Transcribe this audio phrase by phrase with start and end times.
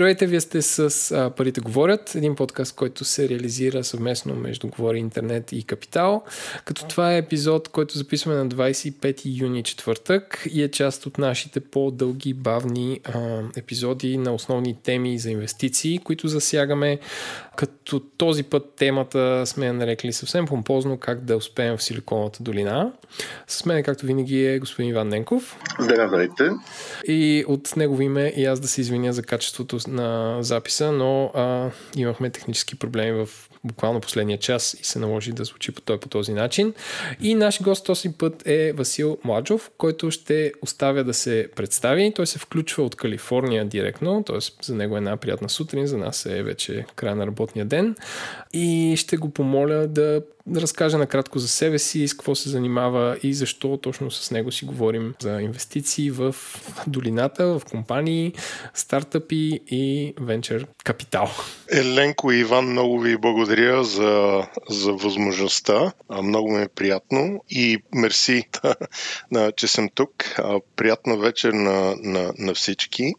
[0.00, 4.98] Здравейте, вие сте с а, Парите говорят, един подкаст, който се реализира съвместно между Говори
[4.98, 6.24] Интернет и Капитал.
[6.64, 11.60] Като това е епизод, който записваме на 25 юни четвъртък и е част от нашите
[11.60, 16.98] по-дълги, бавни а, епизоди на основни теми за инвестиции, които засягаме
[17.60, 22.92] като този път темата сме я нарекли съвсем помпозно как да успеем в Силиконовата долина.
[23.48, 25.58] С мен, както винаги, е господин Иван Ненков.
[25.78, 26.50] Здравейте.
[27.04, 31.70] И от негово име и аз да се извиня за качеството на записа, но а,
[31.96, 33.28] имахме технически проблеми в
[33.64, 36.74] буквално последния час и се наложи да звучи по, той, по този начин.
[37.20, 42.12] И наш гост този път е Васил Младжов, който ще оставя да се представи.
[42.16, 44.38] Той се включва от Калифорния директно, т.е.
[44.62, 47.96] за него е една приятна сутрин, за нас е вече края на работния ден.
[48.52, 50.22] И ще го помоля да
[50.56, 54.64] разкаже накратко за себе си, с какво се занимава и защо точно с него си
[54.64, 56.34] говорим за инвестиции в
[56.86, 58.32] долината, в компании,
[58.74, 61.30] стартъпи и венчър капитал.
[61.72, 65.92] Еленко и Иван, много ви благодаря за, за възможността.
[66.22, 68.48] Много ми е приятно и мерси,
[69.56, 70.12] че съм тук.
[70.76, 73.12] Приятна вечер на, на, на всички.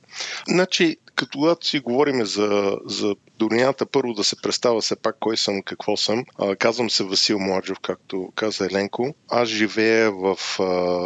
[0.48, 5.38] Значи, като когато си говорим за, за долината, първо да се представя все пак кой
[5.38, 6.25] съм, какво съм.
[6.38, 9.16] А, казвам се Васил Младжев, както каза Еленко.
[9.30, 10.64] Аз живея в, а,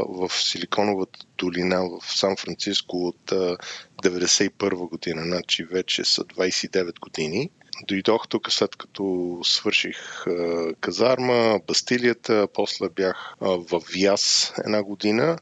[0.08, 3.58] в Силиконовата долина в Сан-Франциско от а,
[4.04, 7.50] 91 година, значи вече са 29 години.
[7.88, 15.38] Дойдох тук след като свърших а, казарма, Бастилията, после бях а, в Вяс една година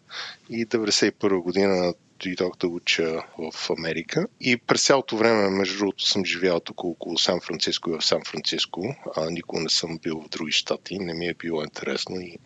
[0.50, 4.28] и 91 година дойдох да уча в Америка.
[4.42, 8.22] И през цялото време, между другото, съм живял тук около Сан Франциско и в Сан
[8.26, 8.96] Франциско.
[9.16, 12.22] А, никога не съм бил в други щати, не ми е било интересно.
[12.22, 12.38] И,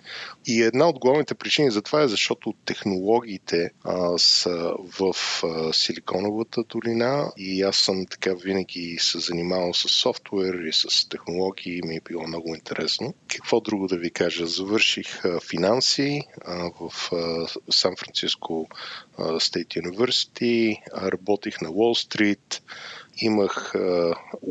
[0.46, 6.64] и една от главните причини за това е защото технологиите а, са в а, Силиконовата
[6.64, 11.96] долина и аз съм така винаги се занимавал с софтуер и с технологии и ми
[11.96, 13.14] е било много интересно.
[13.28, 14.46] Какво друго да ви кажа?
[14.46, 16.92] Завърших а, финанси а, в
[17.70, 18.68] Сан Франциско
[19.18, 22.62] State University, работих на Уолл Стрит,
[23.18, 23.74] имах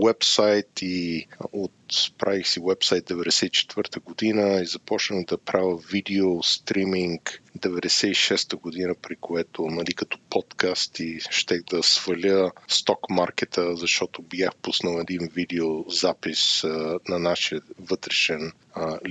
[0.05, 1.73] вебсайт и от
[2.19, 9.67] правих си вебсайт 94-та година и започнах да правя видео стриминг 96-та година, при което
[9.67, 16.65] нали, като подкаст и щех да сваля сток маркета, защото бях пуснал един видео запис
[17.09, 18.53] на нашия вътрешен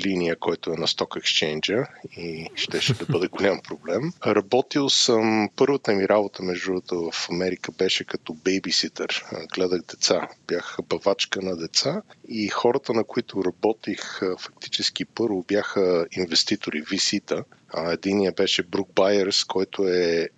[0.06, 4.02] линия, който е на Stock Exchange и щеше да бъде голям проблем.
[4.26, 9.26] Работил съм, първата ми работа между другото в Америка беше като бейбиситър.
[9.54, 16.82] Гледах деца, бях бавачка на деца и хората, на които работих фактически първо бяха инвеститори,
[16.82, 17.44] висита.
[17.78, 20.30] Единия беше Брук Байерс, който е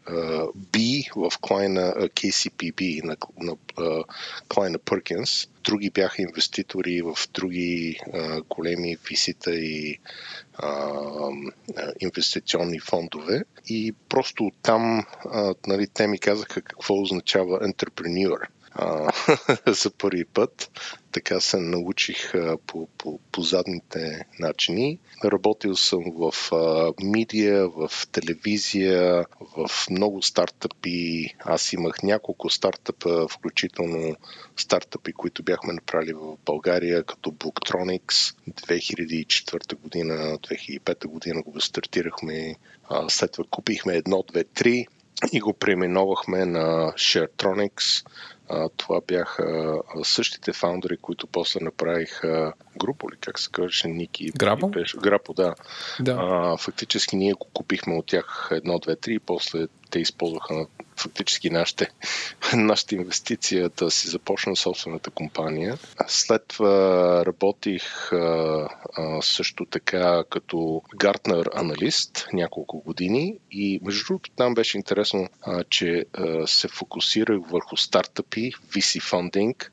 [0.71, 3.55] B в клайна KCPB на, на
[4.47, 5.47] клайна Пъркинс.
[5.63, 7.99] Други бяха инвеститори в други
[8.49, 9.99] големи висита и
[10.53, 10.91] а,
[11.99, 13.43] инвестиционни фондове.
[13.65, 18.47] И просто там а, нали, те ми казаха какво означава entrepreneur
[19.67, 20.71] за първи път.
[21.11, 22.33] Така се научих
[22.67, 24.99] по, по, по задните начини.
[25.25, 29.25] Работил съм в а, медиа, в телевизия,
[29.57, 31.25] в много стартъпи.
[31.39, 34.15] Аз имах няколко стартъпа, включително
[34.57, 38.35] стартъпи, които бяхме направили в България, като Booktronics.
[38.49, 42.55] 2004 година, 2005 година го стартирахме.
[42.89, 44.87] А, след това купихме едно, две, три
[45.33, 48.05] и го преименовахме на Sharetronics
[48.49, 54.31] а, това бяха същите фаундъри, които после направиха група ли, как се казваше, Ники?
[54.31, 54.71] Грапо?
[55.01, 55.55] Грапо, да.
[55.99, 56.17] да.
[56.19, 60.65] А, фактически ние го купихме от тях едно, две, три и после те използваха
[60.97, 61.87] фактически нашите,
[62.53, 65.77] нашата инвестиция да си започна собствената компания.
[66.07, 68.17] След това работих а,
[68.97, 75.63] а, също така като Гартнер аналист няколко години и между другото там беше интересно, а,
[75.63, 79.71] че а, се фокусирах върху стартъпи, VC фондинг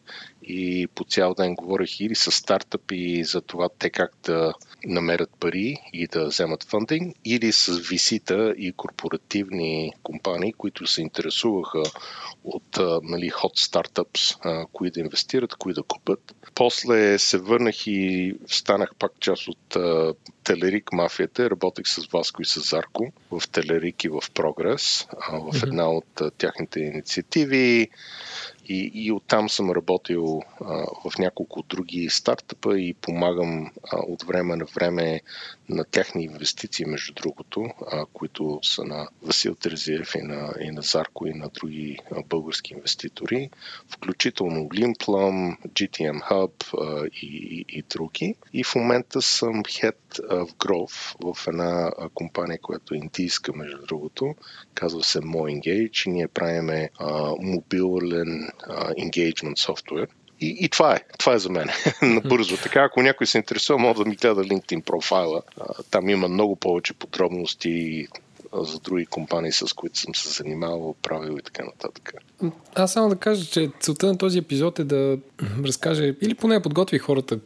[0.49, 4.55] и по цял ден говорих или с стартъпи за това те как да
[4.87, 11.83] намерят пари и да вземат фандинг, или с висита и корпоративни компании, които се интересуваха
[12.45, 16.35] от нали, hot startups, кои да инвестират, кои да купят.
[16.55, 19.77] После се върнах и станах пак част от
[20.45, 21.51] Телерик мафията.
[21.51, 26.81] Работех с Васко и с Зарко в Телерик и в Прогрес, в една от тяхните
[26.81, 27.89] инициативи
[28.67, 30.65] И, и оттам съм работил а,
[31.11, 35.21] в няколко други стартъпа и помагам а, от време на време
[35.69, 40.83] на тяхни инвестиции, между другото, а, които са на Васил Терзиев и на, и на
[40.83, 43.51] Зарко и на други а, български инвеститори,
[43.89, 48.35] включително Limplum, GTM Hub а, и, и, и други.
[48.53, 54.35] И в момента съм head в Growth в една компания, която е индийска, между другото.
[54.75, 60.09] Казва се MoEngage и ние правиме а, мобилен а, engagement софтуер.
[60.41, 61.01] И, и това е.
[61.19, 61.69] Това е за мен.
[62.03, 62.57] Набързо.
[62.57, 65.43] Така, ако някой се интересува, може да ми гледа LinkedIn профайла.
[65.91, 68.07] Там има много повече подробности
[68.53, 72.13] за други компании, с които съм се занимавал, правил и така нататък.
[72.75, 75.19] Аз само да кажа, че целта на този епизод е да
[75.65, 77.39] разкаже или поне подготви хората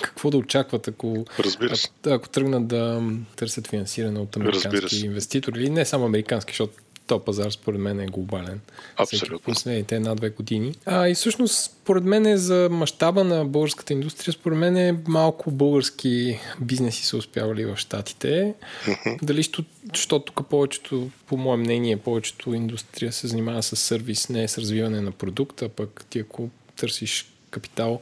[0.00, 1.88] какво да очакват, ако, Разбира се.
[2.00, 3.02] ако, ако тръгнат да
[3.36, 6.74] търсят финансиране от американски инвеститори или не само американски, защото
[7.06, 8.60] то пазар според мен е глобален.
[8.96, 9.38] Абсолютно.
[9.38, 10.74] Последните една-две години.
[10.86, 15.50] А и всъщност, според мен е за мащаба на българската индустрия, според мен е малко
[15.50, 18.54] български бизнеси са успявали в Штатите.
[18.86, 19.22] Mm-hmm.
[19.22, 19.48] Дали,
[19.94, 25.00] защото тук повечето, по мое мнение, повечето индустрия се занимава с сервис, не с развиване
[25.00, 28.00] на продукта, пък ти ако търсиш капитал,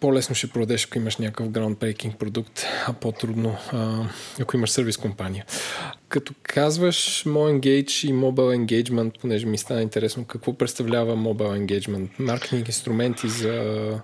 [0.00, 3.56] по-лесно ще продадеш, ако имаш някакъв groundbreaking продукт, а по-трудно,
[4.40, 5.44] ако имаш сервис компания.
[6.08, 12.08] Като казваш Mo Engage и Mobile Engagement, понеже ми стана интересно, какво представлява Mobile Engagement?
[12.18, 14.00] Маркетинг инструменти за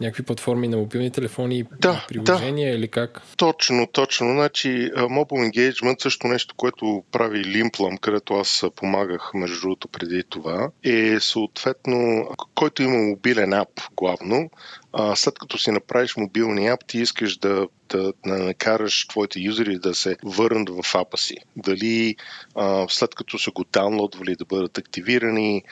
[0.00, 2.78] някакви платформи на мобилни телефони, да, приложения да.
[2.78, 3.22] или как?
[3.36, 4.30] Точно, точно.
[4.30, 10.70] Значи Mobile Engagement, също нещо, което прави Limplum, където аз помагах между другото преди това,
[10.84, 14.50] е съответно, който има мобилен ап главно,
[14.92, 19.78] а, след като си направиш мобилния ап, ти искаш да, да, да накараш твоите юзери
[19.78, 21.36] да се върнат в апа си.
[21.56, 22.16] Дали
[22.54, 25.62] а, след като са го даунлодвали да бъдат активирани,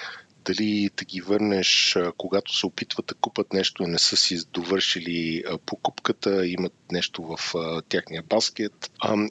[0.45, 5.45] дали да ги върнеш, когато се опитват да купат нещо и не са си довършили
[5.67, 7.55] покупката, имат нещо в
[7.89, 8.91] тяхния баскет.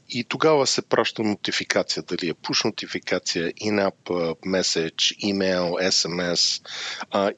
[0.10, 4.10] И тогава се праща нотификация, дали е push нотификация, in-app
[4.46, 6.66] message, имейл, SMS.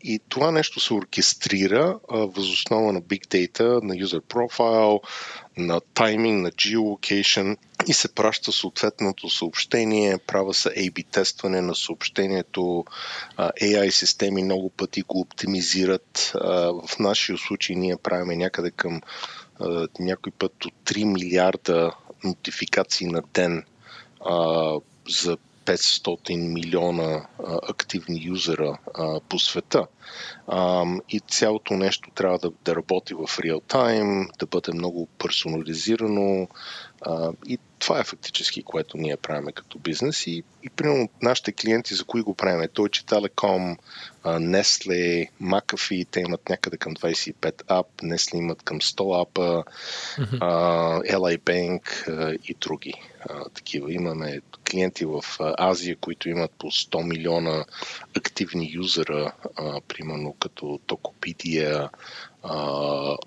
[0.03, 5.01] И това нещо се оркестрира възоснова на Big Data, на User Profile,
[5.57, 7.57] на тайминг, на geolocation
[7.87, 12.85] и се праща съответното съобщение, права се A-B тестване на съобщението,
[13.37, 16.31] AI системи много пъти го оптимизират.
[16.33, 19.01] В нашия случай ние правиме някъде към
[19.99, 21.91] някой път от 3 милиарда
[22.23, 23.63] нотификации на ден
[25.09, 29.87] за 500 милиона а, активни юзера а, по света.
[30.47, 36.47] А, и цялото нещо трябва да, да работи в реал тайм, да бъде много персонализирано.
[37.01, 40.27] А, и това е фактически, което ние правиме като бизнес.
[40.27, 43.77] И, и примерно нашите клиенти, за кои го правиме, Deutsche Telekom,
[44.23, 49.63] Nestle, McAfee, те имат някъде към 25 ап, Nestle имат към 100 апа,
[50.17, 50.39] mm-hmm.
[51.11, 52.09] LA Bank
[52.43, 52.93] и други
[53.53, 53.93] такива.
[53.93, 54.41] Имаме
[54.71, 57.65] клиенти в Азия, които имат по 100 милиона
[58.17, 59.31] активни юзера,
[59.87, 61.89] примерно като Tokopedia,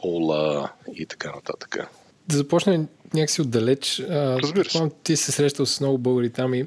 [0.04, 1.76] Ola и така нататък.
[2.28, 4.02] Да започнем някакси отдалеч.
[4.10, 4.90] Разбира се.
[5.02, 6.66] Ти се срещал с много българи там и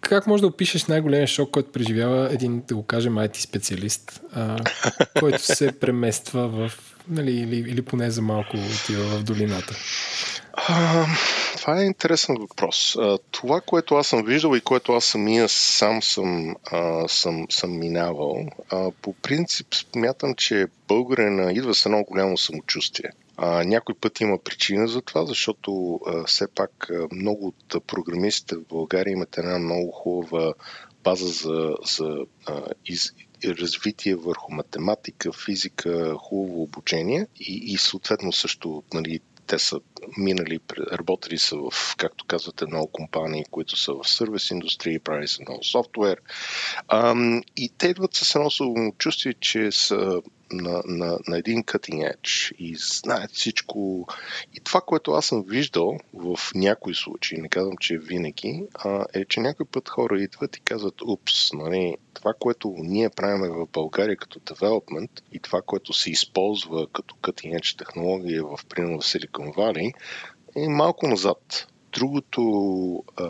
[0.00, 4.56] как може да опишеш най-големия шок, който преживява един, да го кажем, IT специалист, а,
[5.20, 6.72] който се премества в,
[7.08, 9.74] нали, или, или поне за малко отива в долината?
[10.52, 11.06] А,
[11.56, 12.96] това е интересен въпрос.
[12.96, 17.78] А, това, което аз съм виждал и което аз самия сам съм, а, съм, съм
[17.78, 23.10] минавал, а, по принцип смятам, че българина идва с едно голямо самочувствие.
[23.42, 28.64] А, някой път има причина за това, защото а, все пак много от програмистите в
[28.68, 30.54] България имат една много хубава
[31.04, 32.16] база за, за
[32.46, 33.12] а, из,
[33.44, 39.80] развитие върху математика, физика, хубаво обучение и, и съответно също нали, те са
[40.18, 40.60] минали,
[40.92, 45.64] работили са в, както казвате, много компании, които са в сервис индустрии, прави са много
[45.64, 46.20] софтуер.
[46.88, 52.54] Ам, и те идват с едно самочувствие, че са на, на, на един cutting edge
[52.54, 54.06] и знаят всичко.
[54.54, 59.24] И това, което аз съм виждал в някои случаи, не казвам, че винаги, а, е,
[59.24, 64.16] че някой път хора идват и казват, упс, нали, това, което ние правиме в България
[64.16, 69.54] като development и това, което се използва като cutting edge технология в примерно в Silicon
[69.54, 69.92] Valley,
[70.56, 71.66] е малко назад.
[71.92, 72.42] Другото,
[73.16, 73.28] а,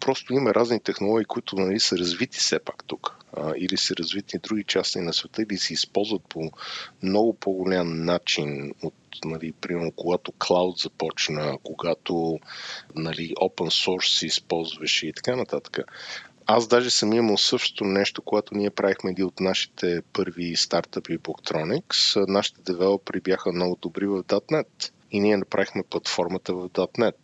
[0.00, 3.19] просто има разни технологии, които нали, са развити все пак тук.
[3.56, 6.50] Или са развити други части на света, или се използват по
[7.02, 8.94] много по-голям начин от,
[9.24, 12.38] нали, примерно, когато клауд започна, когато
[12.96, 15.78] нали, open source се използваше и така нататък.
[16.46, 22.24] аз даже съм имал същото нещо, когато ние правихме един от нашите първи стартъпи Booktronics.
[22.28, 27.14] Нашите девелопери бяха много добри в .NET и ние направихме платформата в .NET.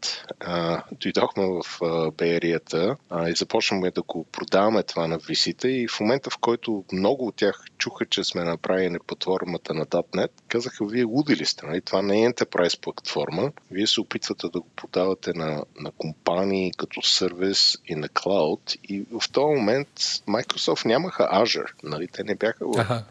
[0.40, 1.80] А, дойдохме в
[2.12, 2.96] Беерията
[3.28, 7.36] и започнахме да го продаваме това на висите и в момента, в който много от
[7.36, 11.80] тях чуха, че сме направили платформата на .NET, казаха, вие луди ли сте, нали?
[11.80, 17.02] това не е Enterprise платформа, вие се опитвате да го продавате на, на компании като
[17.02, 19.88] сервис и на клауд и в този момент
[20.28, 22.08] Microsoft нямаха Azure, нали?
[22.08, 23.04] те не бяха в, ага.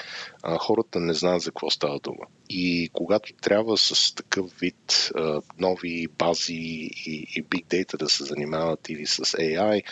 [0.43, 2.25] а, хората не знаят за какво става дума.
[2.49, 8.23] И когато трябва с такъв вид а, нови бази и, и big data да се
[8.23, 9.83] занимават или с AI,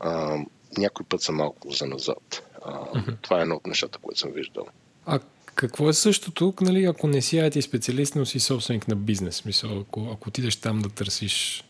[0.00, 0.38] а,
[0.78, 2.50] някой път са малко за назад.
[2.64, 3.16] А, mm-hmm.
[3.22, 4.66] Това е едно от нещата, което съм виждал.
[5.06, 5.20] А
[5.54, 9.44] какво е същото, нали, ако не си IT специалист, но си собственик на бизнес?
[9.44, 11.64] Мисъл, ако, ако отидеш там да търсиш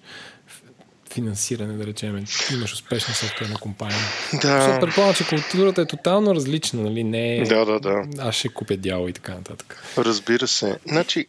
[1.13, 3.99] финансиране, да речем, имаш успешна софтуерна компания.
[4.33, 4.61] Да.
[4.61, 7.05] Защото предполагам, че културата е тотално различна, нали?
[7.05, 8.03] Не е, да, да, да.
[8.19, 9.83] Аз ще купя дяло и така нататък.
[9.99, 10.79] Разбира се.
[10.87, 11.27] Значи,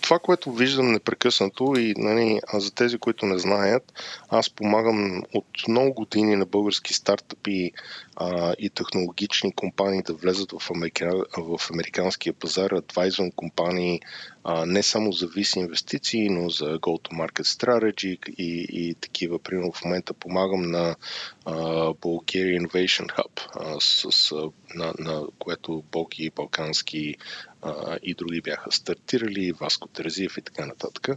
[0.00, 3.92] това, което виждам непрекъснато и нали, за тези, които не знаят,
[4.28, 7.72] аз помагам от много години на български стартъпи
[8.16, 14.00] а, и технологични компании да влезат в, америка, в американския пазар, адвайзвам компании
[14.44, 19.38] а, не само за VC инвестиции, но за go-to-market strategy и, и такива.
[19.38, 20.96] Примерно в момента помагам на
[21.44, 21.54] а,
[21.92, 27.16] Bulgaria Innovation Hub, а, с, а, на, на което Боги и Балкански
[27.62, 31.08] а, и други бяха стартирали, Васко Терезиев и така нататък.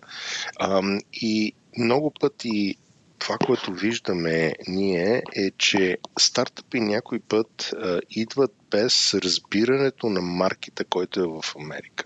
[0.60, 0.82] А,
[1.14, 2.76] и много пъти
[3.22, 10.86] това, което виждаме ние е, че стартъпи някой път а, идват без разбирането на маркета,
[10.86, 12.06] който е в Америка.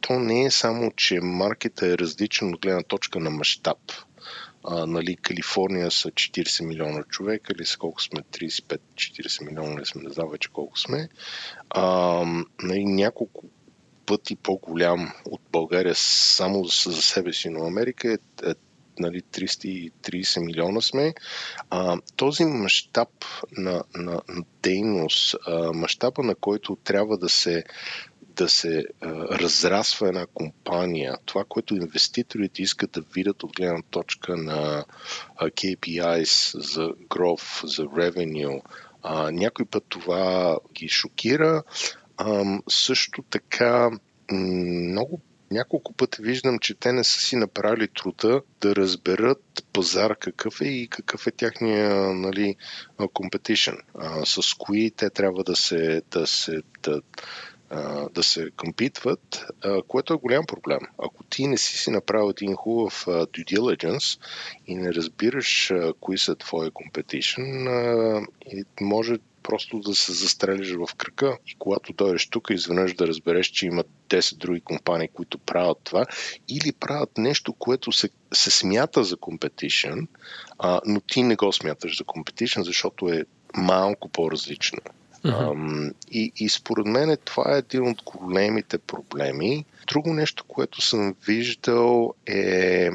[0.00, 3.78] То не е само, че маркета е различен от гледна точка на мащаб.
[4.86, 10.10] нали, Калифорния са 40 милиона човека или с колко сме, 35-40 милиона ли сме, не
[10.10, 11.08] знам вече колко сме.
[11.70, 11.84] А,
[12.62, 13.42] нали, няколко
[14.06, 18.54] пъти по-голям от България само за себе си, но Америка е, е
[18.98, 21.14] нали, 330 милиона сме.
[21.70, 23.08] А, този мащаб
[23.52, 25.36] на, на, на дейност,
[25.74, 27.64] мащаба на който трябва да се
[28.36, 29.08] да се а,
[29.38, 34.84] разрасва една компания, това, което инвеститорите искат да видят от гледна точка на
[35.36, 38.62] а, KPIs за growth, за revenue,
[39.02, 41.62] а, някой път това ги шокира.
[42.16, 43.90] А, също така
[44.32, 45.20] много
[45.50, 50.64] няколко пъти виждам, че те не са си направили труда да разберат пазар какъв е
[50.64, 52.56] и какъв е тяхния нали,
[52.98, 53.80] competition.
[53.98, 57.00] А, с кои те трябва да се, да се, да,
[58.14, 59.46] да се компитват,
[59.88, 60.80] което е голям проблем.
[60.98, 64.20] Ако ти не си си направил един хубав due diligence
[64.66, 68.26] и не разбираш кои са твои competition,
[68.80, 69.16] може
[69.48, 73.84] просто да се застрелиш в кръка и когато дойдеш тук, изведнъж да разбереш, че има
[74.08, 76.06] 10 други компании, които правят това
[76.48, 80.06] или правят нещо, което се, се смята за competition,
[80.58, 83.24] а, но ти не го смяташ за competition, защото е
[83.56, 84.78] малко по-различно.
[85.24, 85.92] Uh-huh.
[86.10, 89.64] и, и според мен това е един от големите проблеми.
[89.86, 92.90] Друго нещо, което съм виждал е,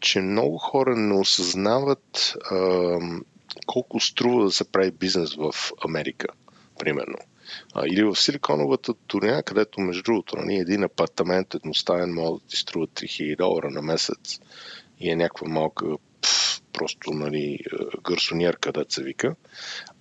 [0.00, 3.24] че много хора не осъзнават ам,
[3.66, 5.52] колко струва да се прави бизнес в
[5.84, 6.26] Америка.
[6.78, 7.16] примерно.
[7.86, 12.86] Или в Силиконовата долина, където между другото нали, един апартамент едностаен може да ти струва
[12.86, 14.40] 3000 долара на месец
[15.00, 15.86] и е някаква малка
[16.72, 17.58] просто нали,
[18.02, 19.34] гърсонерка, да се вика.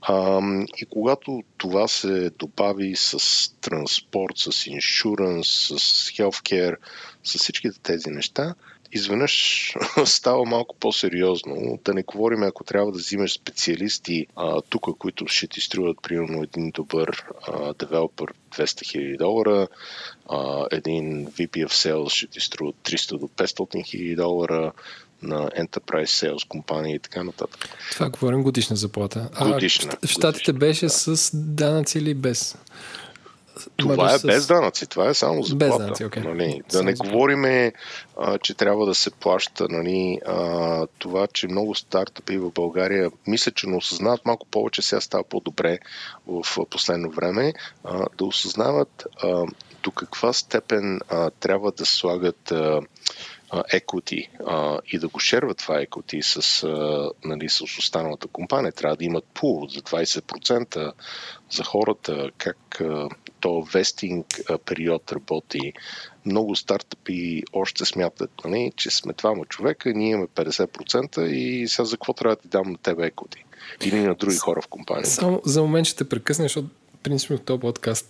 [0.02, 0.42] А,
[0.78, 3.20] и когато това се добави с
[3.62, 5.76] транспорт, с иншуранс, с
[6.12, 6.76] healthcare,
[7.24, 8.56] с всичките тези неща,
[8.96, 9.74] изведнъж
[10.06, 11.80] става малко по-сериозно.
[11.86, 14.28] Да не говорим, ако трябва да взимаш специалисти
[14.70, 19.68] тук, които ще ти струват примерно един добър а, девелопер 200 000 долара,
[20.30, 24.72] а, един VP of Sales ще ти струва 300 до 500 000 долара,
[25.22, 27.70] на Enterprise Sales компании и така нататък.
[27.92, 29.30] Това говорим годишна заплата.
[29.42, 29.92] Годишна.
[30.04, 30.90] А в Штатите беше да.
[30.90, 32.58] с данъци или без?
[33.78, 34.28] Това е с...
[34.28, 35.78] без данъци, това е само заплата.
[35.78, 36.24] Без данъци, okay.
[36.24, 36.62] нали?
[36.72, 37.74] Да не говориме,
[38.20, 43.52] а, че трябва да се плаща нали, а, това, че много стартъпи в България мисля,
[43.52, 45.80] че не осъзнават малко повече, сега става по-добре
[46.28, 49.46] в последно време, а, да осъзнават а,
[49.84, 52.82] до каква степен а, трябва да слагат а,
[53.52, 58.72] equity а, и да го шерват това equity с, а, нали, с останалата компания.
[58.72, 60.92] Трябва да имат пул за 20%
[61.52, 64.26] за хората, как а, то вестинг
[64.66, 65.74] период работи.
[66.26, 71.98] Много стартъпи още смятат, нали, че сме двама човека, ние имаме 50% и сега за
[71.98, 73.38] какво трябва да ти дам на тебе equity?
[73.86, 75.10] Или на други хора в компанията.
[75.10, 76.70] Само за момент ще те прекъснеш, защото
[77.04, 78.10] принципно този подкаст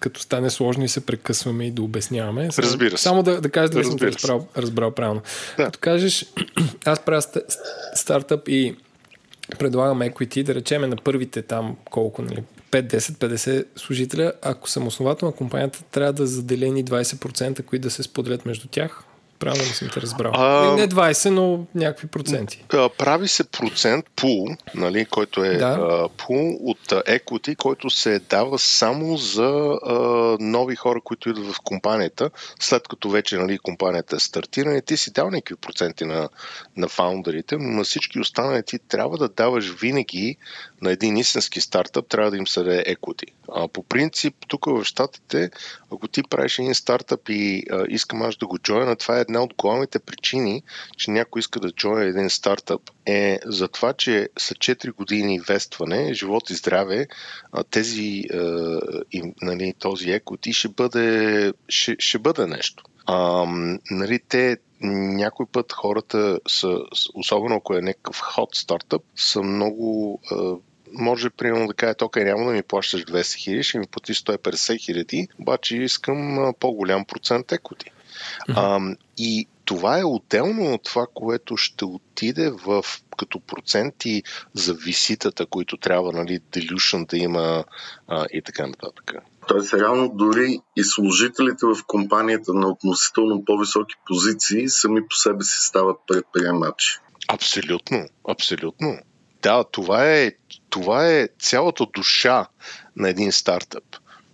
[0.00, 2.48] като стане сложно и се прекъсваме и да обясняваме.
[2.58, 3.02] Разбира се.
[3.02, 5.22] Само да, да кажеш дали съм разбрал, разбрал правилно.
[5.56, 5.64] Да.
[5.64, 6.26] Като кажеш,
[6.84, 7.22] аз правя
[7.94, 8.76] стартъп и
[9.58, 14.86] предлагам equity, да речеме на първите там колко, нали, 5, 10, 50 служителя, ако съм
[14.86, 19.04] основател на компанията, трябва да заделени 20%, които да се споделят между тях.
[19.38, 20.32] Правилно ли съм те разбрал?
[20.34, 22.64] А, не 20, но някакви проценти.
[22.98, 26.08] Прави се процент пул, нали, който е да.
[26.26, 29.94] пул от equity, който се дава само за а,
[30.40, 32.30] нови хора, които идват в компанията,
[32.60, 34.80] след като вече нали, компанията е стартирана.
[34.80, 36.28] Ти си дал някакви проценти на,
[36.76, 40.36] на фаундерите, но на всички останали ти трябва да даваш винаги
[40.82, 43.32] на един истински стартъп, трябва да им се даде equity.
[43.54, 45.50] А, по принцип, тук в Штатите,
[45.92, 49.42] ако ти правиш един стартъп и а, искам аз да го джойна, това е една
[49.42, 50.62] от главните причини,
[50.96, 56.14] че някой иска да джойна един стартъп, е за това, че са 4 години инвестване,
[56.14, 57.06] живот и здраве,
[57.70, 58.24] тези,
[59.14, 62.84] е, нали, този equity ще бъде, ще, ще бъде нещо.
[63.06, 63.44] А,
[63.90, 66.78] нали, те някой път хората са,
[67.14, 70.20] особено ако е някакъв ход стартъп, са много
[70.92, 74.80] може примерно да кажат, окей, няма да ми плащаш 200 хиляди, ще ми плати 150
[74.80, 77.88] хиляди, обаче искам по-голям процент equity.
[78.48, 78.92] Mm-hmm.
[78.92, 82.84] А, и това е отделно от това, което ще отиде в
[83.18, 84.22] като проценти
[84.54, 87.64] за виситата, които трябва, нали, delusion да има
[88.08, 89.12] а, и така нататък.
[89.48, 95.66] Тоест, реално дори и служителите в компанията на относително по-високи позиции сами по себе си
[95.66, 96.98] стават предприемачи.
[97.28, 98.98] Абсолютно, абсолютно.
[99.42, 100.32] Да, това е,
[100.70, 102.46] това е цялата душа
[102.96, 103.84] на един стартъп,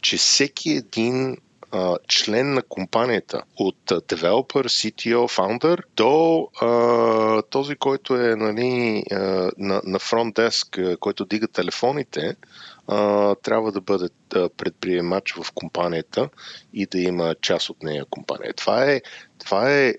[0.01, 1.37] че всеки един
[1.75, 9.17] а, член на компанията, от девелопер, CTO, founder, до а, този, който е нали, а,
[9.59, 12.37] на, на фронт деск, който дига телефоните,
[13.43, 14.09] трябва да бъде
[14.57, 16.29] предприемач в компанията
[16.73, 18.55] и да има част от нея компания.
[18.55, 19.01] Това е,
[19.39, 19.95] това е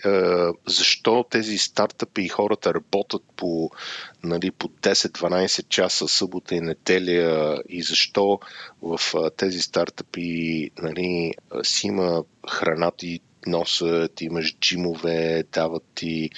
[0.68, 3.70] защо тези стартъпи и хората работят по,
[4.24, 8.40] нали, по 10-12 часа събота и неделя и защо
[8.82, 9.00] в
[9.38, 16.30] тези стартъпи нали, си има храната и носят, имаш джимове, дават ти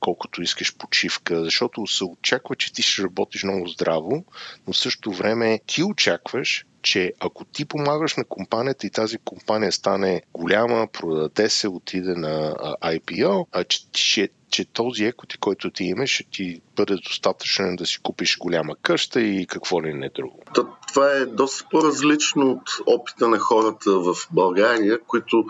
[0.00, 4.24] колкото искаш почивка, защото се очаква, че ти ще работиш много здраво,
[4.66, 9.72] но в същото време ти очакваш, че ако ти помагаш на компанията и тази компания
[9.72, 15.84] стане голяма, продаде се, отиде на IPO, а че, че, че този екоти, който ти
[15.84, 20.42] имаш, ще ти бъде достатъчен да си купиш голяма къща и какво ли не друго.
[20.88, 25.44] Това е доста по-различно от опита на хората в България, които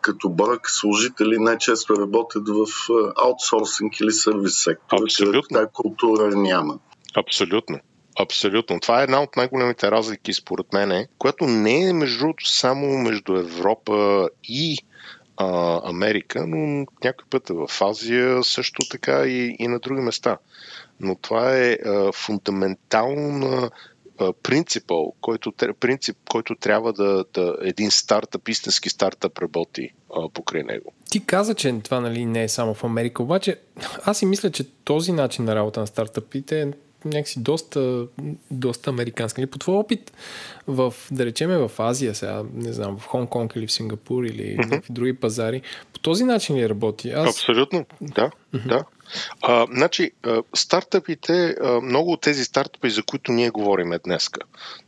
[0.00, 2.66] като бройка служители най-често работят в
[3.24, 6.78] аутсорсинг или сервис сектор, където тази култура няма.
[7.16, 7.78] Абсолютно.
[8.22, 8.80] Абсолютно.
[8.80, 13.36] Това е една от най-големите разлики, според мен, която не е между другото само между
[13.36, 14.78] Европа и
[15.36, 20.38] а, Америка, но някой път е в Азия, също така и, и на други места.
[21.00, 23.70] Но това е а, фундаментална
[24.42, 30.92] принципъл, който, принцип, който трябва да, да един стартъп, истински стартъп работи а, покрай него.
[31.10, 33.56] Ти каза, че това нали, не е само в Америка, обаче
[34.04, 36.66] аз си мисля, че този начин на работа на стартъпите е
[37.04, 38.06] някакси доста,
[38.50, 39.46] доста американска.
[39.46, 40.12] По твой опит
[40.66, 44.82] в, да речеме в Азия сега, не знам, в Хонг-Конг или в Сингапур или mm-hmm.
[44.82, 47.10] в други пазари, по този начин ли работи?
[47.10, 47.28] Аз...
[47.28, 48.68] Абсолютно, да, mm-hmm.
[48.68, 48.84] да.
[49.42, 50.10] А, значи,
[50.54, 54.30] стартъпите, много от тези стартъпи, за които ние говорим днес,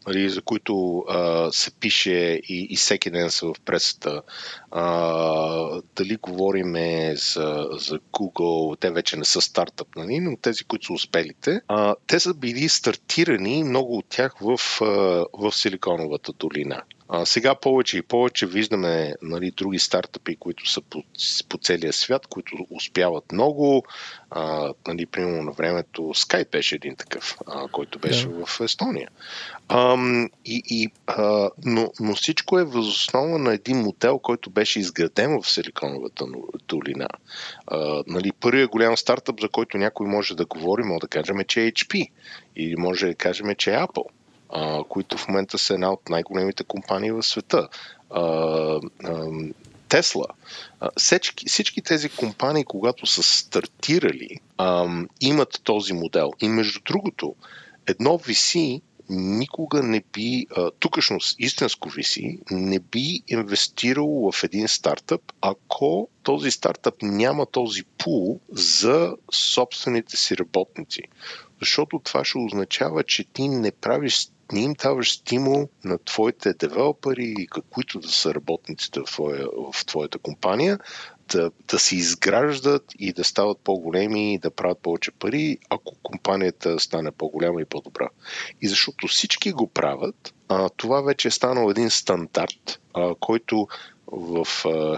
[0.06, 4.22] нали, за които а, се пише и, и всеки ден са в пресата,
[4.70, 6.72] а, дали говорим
[7.14, 11.94] за, за Google, те вече не са стартъп, нали, но тези, които са успелите, а,
[12.06, 14.56] те са били стартирани, много от тях в,
[15.32, 16.82] в Силиконовата долина.
[17.14, 21.02] А, сега повече и повече виждаме нали, други стартъпи, които са по,
[21.48, 23.84] по целия свят, които успяват много.
[24.30, 28.46] А, нали, примерно на времето Skype беше един такъв, а, който беше да.
[28.46, 29.08] в Естония.
[29.68, 29.96] А,
[30.44, 35.50] и, и, а, но, но всичко е възоснова на един модел, който беше изграден в
[35.50, 36.24] Силиконовата
[36.68, 37.08] долина.
[37.66, 41.62] А, нали, първият голям стартъп, за който някой може да говори, може да кажем, че
[41.62, 42.10] е HP.
[42.56, 44.06] Или може да кажем, че е Apple
[44.88, 47.68] които в момента са една от най-големите компании в света.
[49.88, 50.26] Тесла.
[50.96, 54.40] Всички, всички тези компании, когато са стартирали,
[55.20, 56.30] имат този модел.
[56.40, 57.34] И между другото,
[57.86, 60.46] едно VC никога не би,
[60.78, 68.40] тукашно истинско VC, не би инвестирало в един стартъп, ако този стартъп няма този пул
[68.52, 71.02] за собствените си работници.
[71.60, 77.46] Защото това ще означава, че ти не правиш не им даваш стимул на твоите девелопери,
[77.70, 80.78] които да са работниците в, твоя, в твоята компания,
[81.32, 86.80] да, да се изграждат и да стават по-големи и да правят повече пари, ако компанията
[86.80, 88.08] стане по-голяма и по-добра.
[88.62, 93.66] И защото всички го правят, а, това вече е станал един стандарт, а, който
[94.12, 94.46] в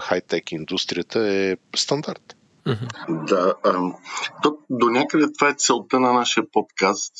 [0.01, 2.35] хай-тек индустрията е стандарт.
[3.09, 3.91] Да, а,
[4.43, 7.13] то, до някъде това е целта на нашия подкаст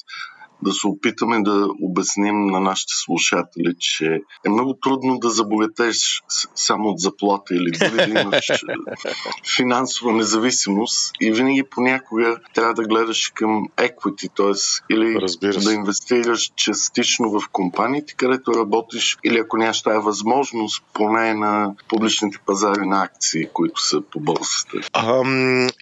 [0.63, 4.05] да се опитаме да обясним на нашите слушатели, че
[4.45, 6.21] е много трудно да забогатееш
[6.55, 8.47] само от заплата или дори да имаш
[9.55, 14.93] финансова независимост и винаги понякога трябва да гледаш към equity, т.е.
[14.93, 15.17] или
[15.63, 22.37] да инвестираш частично в компаниите, където работиш, или ако нямаш тази възможност, поне на публичните
[22.45, 24.77] пазари на акции, които са по борсата.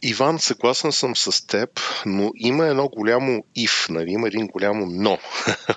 [0.04, 1.70] Иван, съгласен съм с теб,
[2.06, 4.12] но има едно голямо if, нали?
[4.12, 5.18] има един голям голямо но.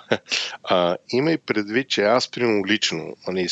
[0.65, 3.49] а, има и предвид, че аз примерно лично, нали,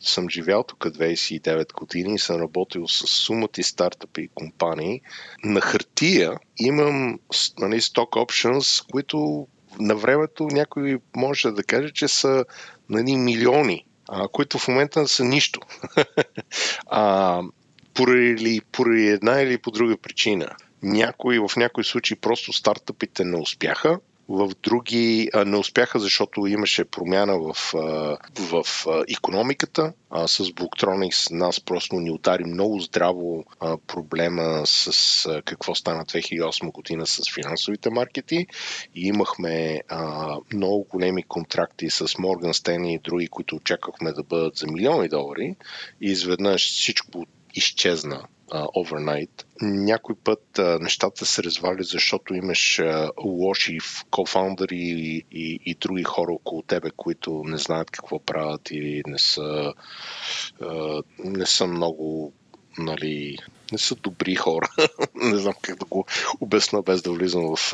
[0.00, 5.00] съм живял тук 29 години и съм работил с сумати стартъпи и компании.
[5.44, 7.18] На хартия имам
[7.58, 9.46] нали, stock options, които
[9.80, 12.44] на времето някой може да каже, че са
[12.88, 15.60] нали, милиони, а, които в момента са нищо.
[16.86, 17.42] а,
[17.94, 20.48] поради, поради една или по друга причина.
[20.82, 23.98] Някои, в някои случаи просто стартъпите не успяха,
[24.28, 27.54] в други не успяха, защото имаше промяна в,
[28.38, 28.64] в
[29.08, 29.92] економиката.
[30.26, 33.44] С Booktronics нас просто ни удари много здраво
[33.86, 38.46] проблема с какво стана 2008 година с финансовите маркети
[38.94, 39.80] и имахме
[40.52, 45.56] много големи контракти с Morgan Stanley и други, които очаквахме да бъдат за милиони долари
[46.00, 49.44] и изведнъж всичко изчезна overnight.
[49.60, 53.78] Някой път а, нещата се развали, защото имаш а, лоши
[54.10, 59.18] кофаундъри и, и, и други хора около тебе, които не знаят какво правят и не
[59.18, 59.72] са,
[60.60, 62.32] а, не са много
[62.78, 63.38] нали,
[63.72, 64.68] не са добри хора.
[65.14, 66.06] не знам как да го
[66.40, 67.72] обясна без да влизам в,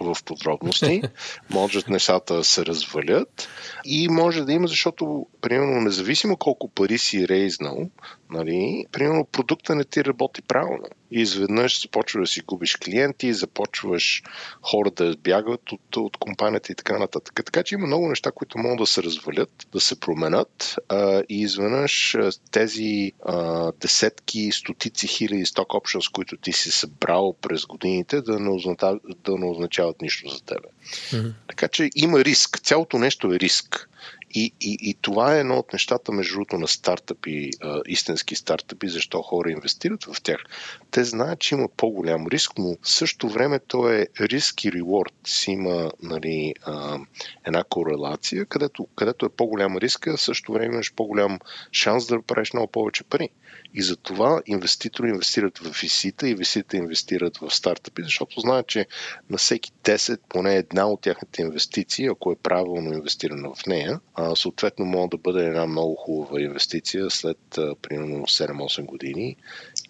[0.00, 1.02] в подробности.
[1.50, 3.48] Може нещата да се развалят
[3.84, 7.90] и може да има, защото, примерно, независимо колко пари си рейзнал,
[8.30, 10.84] нали, примерно продукта не ти работи правилно.
[11.10, 14.22] И изведнъж започваш да си губиш клиенти, започваш
[14.62, 17.40] хора да бягат от, от компанията и така нататък.
[17.44, 21.40] Така че има много неща, които могат да се развалят, да се променят а, и
[21.40, 22.16] изведнъж
[22.50, 28.50] тези а, десетки, стотици хиляди сток options, които ти си събрал през годините, да не,
[28.50, 30.68] означават, да не означават нищо за тебе.
[30.84, 31.32] Mm-hmm.
[31.48, 32.60] Така че има риск.
[32.60, 33.88] Цялото нещо е риск.
[34.34, 38.88] И, и, и това е едно от нещата, между другото, на стартъпи, а, истински стартъпи,
[38.88, 40.44] защо хора инвестират в тях.
[40.90, 45.14] Те знаят, че има по-голям риск, но в същото време то е риск и реворд.
[45.26, 46.98] Си има нали, а,
[47.46, 51.38] една корелация, където, където е по-голям риск, а в същото време имаш по-голям
[51.72, 53.28] шанс да правиш много повече пари.
[53.74, 58.86] И затова инвеститори инвестират в VC-та и VC-та инвестират в стартъпи, защото знаят, че
[59.30, 64.23] на всеки 10 поне една от тяхните инвестиции, ако е правилно инвестирана в нея, а,
[64.34, 69.36] съответно може да бъде една много хубава инвестиция след а, примерно 7-8 години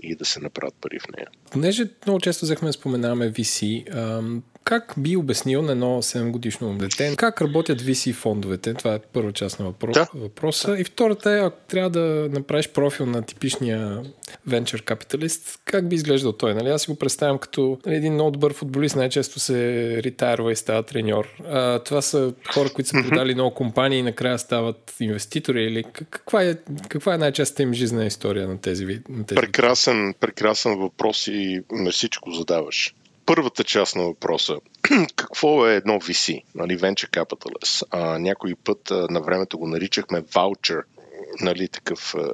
[0.02, 1.28] и да се направят пари в нея.
[1.50, 3.84] Понеже много често взехме да споменаваме VC,
[4.64, 8.74] как би обяснил на едно 7 годишно дете как работят VC фондовете?
[8.74, 10.08] Това е първа част на въпрос, да.
[10.14, 10.76] въпроса.
[10.78, 14.02] И втората е, ако трябва да направиш профил на типичния
[14.48, 16.54] venture капиталист, как би изглеждал той?
[16.54, 16.68] Нали?
[16.68, 19.56] Аз си го представям като нали, един много добър футболист, най-често се
[20.02, 21.28] ретайрва и става треньор.
[21.44, 26.42] А, това са хора, които са продали много компании и накрая стават инвеститори или каква
[26.42, 26.54] е,
[26.88, 31.90] каква е най-честата им жизнена история на тези, на тези прекрасен, прекрасен въпрос и на
[31.90, 32.94] всичко задаваш
[33.26, 34.56] първата част на въпроса.
[35.16, 37.82] Какво е едно VC, нали, Venture Capitalist?
[37.90, 40.82] А, някой път а, на времето го наричахме ваучер,
[41.40, 42.30] нали, такъв а,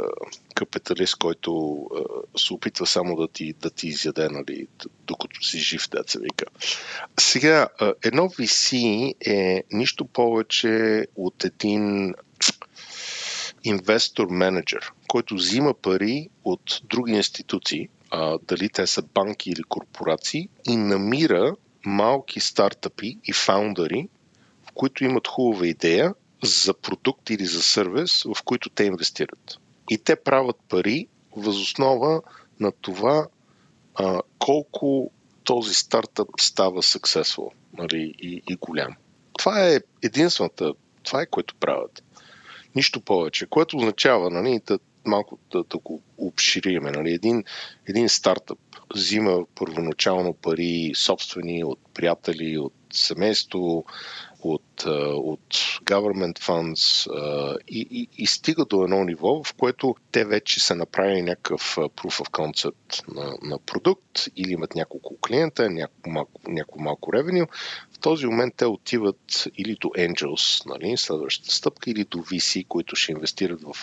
[0.54, 4.66] капиталист, който а, се опитва само да ти, да ти изяде, нали,
[5.06, 6.44] докато си жив, се вика.
[7.20, 8.74] Сега, а, едно VC
[9.26, 12.14] е нищо повече от един
[13.64, 20.48] инвестор менеджер, който взима пари от други институции, а, дали те са банки или корпорации,
[20.68, 24.08] и намира малки стартъпи и фаундъри,
[24.68, 29.58] в които имат хубава идея за продукт или за сервис, в които те инвестират.
[29.90, 32.22] И те правят пари възоснова
[32.60, 33.26] на това
[33.94, 35.10] а, колко
[35.44, 38.96] този стартъп става successful нали, и, и голям.
[39.38, 42.02] Това е единствената, това е което правят.
[42.74, 46.90] Нищо повече, което означава нали, да, малко да, да го обшириме.
[46.90, 47.12] Нали?
[47.12, 47.44] Един,
[47.86, 48.58] един стартъп
[48.94, 53.84] взима първоначално пари собствени от приятели, от семейство,
[54.42, 54.84] от,
[55.14, 57.08] от government funds
[57.68, 62.24] и, и, и стига до едно ниво, в което те вече са направили някакъв proof
[62.24, 67.46] of concept на, на продукт или имат няколко клиента, няколко малко, ревеню.
[67.92, 72.96] В този момент те отиват или до Angels, нали, следващата стъпка, или до VC, които
[72.96, 73.74] ще инвестират в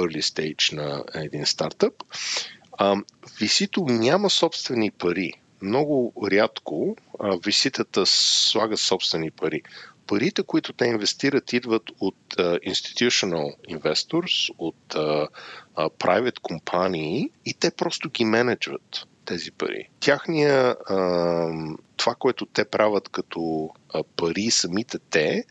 [0.00, 1.94] early stage на един стартъп.
[3.40, 5.32] Висито няма собствени пари.
[5.62, 6.96] Много рядко
[7.44, 9.62] виситата слага собствени пари.
[10.06, 14.94] Парите, които те инвестират, идват от institutional investors, от
[15.76, 19.88] private компании и те просто ги менеджват тези пари.
[20.00, 20.76] Тяхния,
[21.96, 23.70] това, което те правят като
[24.16, 25.44] пари, самите те,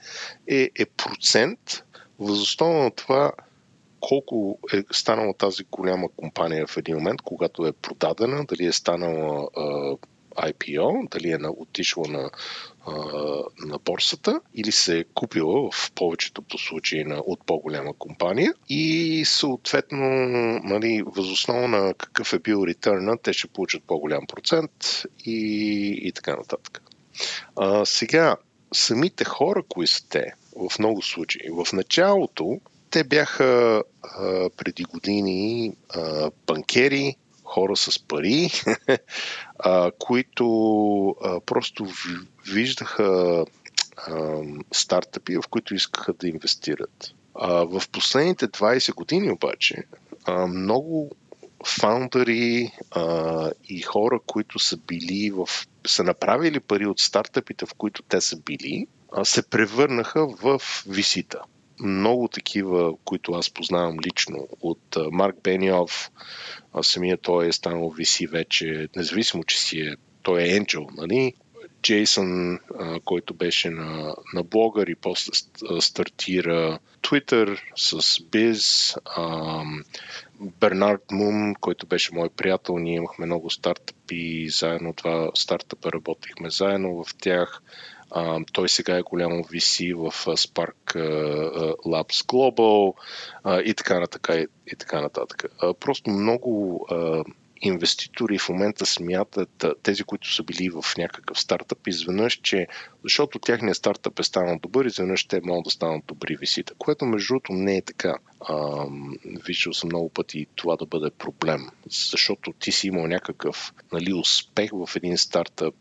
[0.47, 1.83] е, е процент
[2.19, 3.31] възоснова на това
[3.99, 9.49] колко е станала тази голяма компания в един момент, когато е продадена, дали е станала
[9.55, 9.95] а,
[10.39, 12.29] IPO, дали е отишла на,
[12.87, 12.93] а,
[13.65, 20.07] на борсата или се е купила в повечето случаи на, от по-голяма компания и съответно
[20.63, 24.71] нали, възоснова на какъв е бил ретърна, те ще получат по-голям процент
[25.25, 26.81] и, и така нататък.
[27.55, 28.35] А, сега,
[28.73, 31.49] самите хора, кои са те, в много случаи.
[31.51, 32.59] В началото
[32.89, 38.49] те бяха а, преди години а, банкери, хора с пари,
[39.59, 40.45] а, които
[41.23, 41.87] а, просто
[42.53, 43.45] виждаха
[44.07, 47.13] а, стартъпи, в които искаха да инвестират.
[47.35, 49.83] А, в последните 20 години обаче
[50.25, 51.11] а, много
[51.65, 55.49] фаундъри а, и хора, които са били в
[55.87, 61.41] са направили пари от стартъпите, в които те са били, а, се превърнаха в висита
[61.79, 66.11] много такива, които аз познавам лично, от Марк Бениов,
[66.81, 71.33] самия той е станал виси вече, независимо, че си е, той е Angel, нали?
[71.81, 72.59] Джейсън,
[73.05, 75.31] който беше на, на блогър и после
[75.79, 78.97] стартира Twitter с Biz,
[80.39, 87.03] Бернард Мун, който беше мой приятел, ние имахме много стартъпи, заедно това стартъпа работихме заедно
[87.03, 87.61] в тях.
[88.11, 90.95] А, той сега е голямо VC в Spark
[91.85, 92.93] Labs Global
[93.43, 94.47] а, и така нататък.
[94.67, 95.43] И така нататък.
[95.61, 97.23] А, просто много а,
[97.61, 102.67] инвеститори в момента смятат тези, които са били в някакъв стартъп, изведнъж, че
[103.03, 107.27] защото тяхният стартъп е станал добър, изведнъж те могат да станат добри висита, което между
[107.27, 108.15] другото не е така.
[108.47, 108.85] А,
[109.45, 114.71] виждал съм много пъти това да бъде проблем, защото ти си имал някакъв нали, успех
[114.73, 115.75] в един стартъп,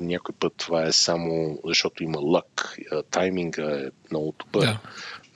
[0.00, 2.78] някой път това е само защото има лък,
[3.10, 4.80] тайминга е много добър, да.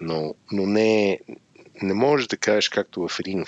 [0.00, 1.20] но, но не,
[1.82, 3.44] не можеш да кажеш както в един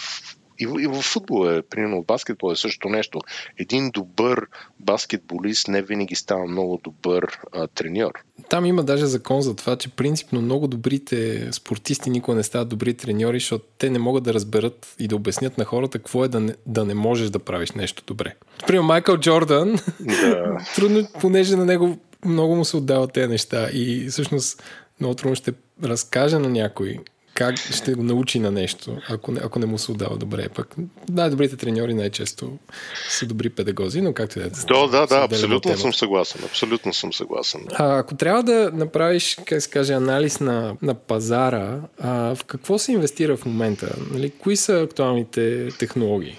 [0.60, 3.20] и, и в футбола е, примерно в баскетбол е също нещо.
[3.58, 4.46] Един добър
[4.80, 8.12] баскетболист не винаги става много добър а, треньор.
[8.48, 12.94] Там има даже закон за това, че принципно много добрите спортисти никога не стават добри
[12.94, 16.40] треньори, защото те не могат да разберат и да обяснят на хората какво е да
[16.40, 18.34] не, да не можеш да правиш нещо добре.
[18.66, 20.58] Примерно Майкъл Джордан, да.
[20.76, 24.62] трудно, понеже на него много му се отдават тези неща и всъщност
[25.00, 25.52] много трудно ще
[25.84, 26.98] разкаже на някой
[27.40, 30.48] как ще го научи на нещо, ако не, ако не му се отдава добре.
[30.48, 30.74] Пък
[31.08, 32.58] най-добрите треньори най-често
[33.08, 36.40] са добри педагози, но както е да Да, да, да, абсолютно съм съгласен.
[36.44, 37.60] Абсолютно съм съгласен.
[37.72, 42.78] А, ако трябва да направиш, как се каже, анализ на, на пазара, а, в какво
[42.78, 43.96] се инвестира в момента?
[44.12, 46.38] Нали, кои са актуалните технологии?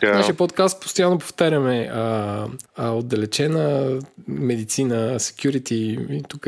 [0.00, 0.12] Да.
[0.14, 6.46] Нашия подкаст постоянно повтаряме а, а, отдалечена медицина, security и тук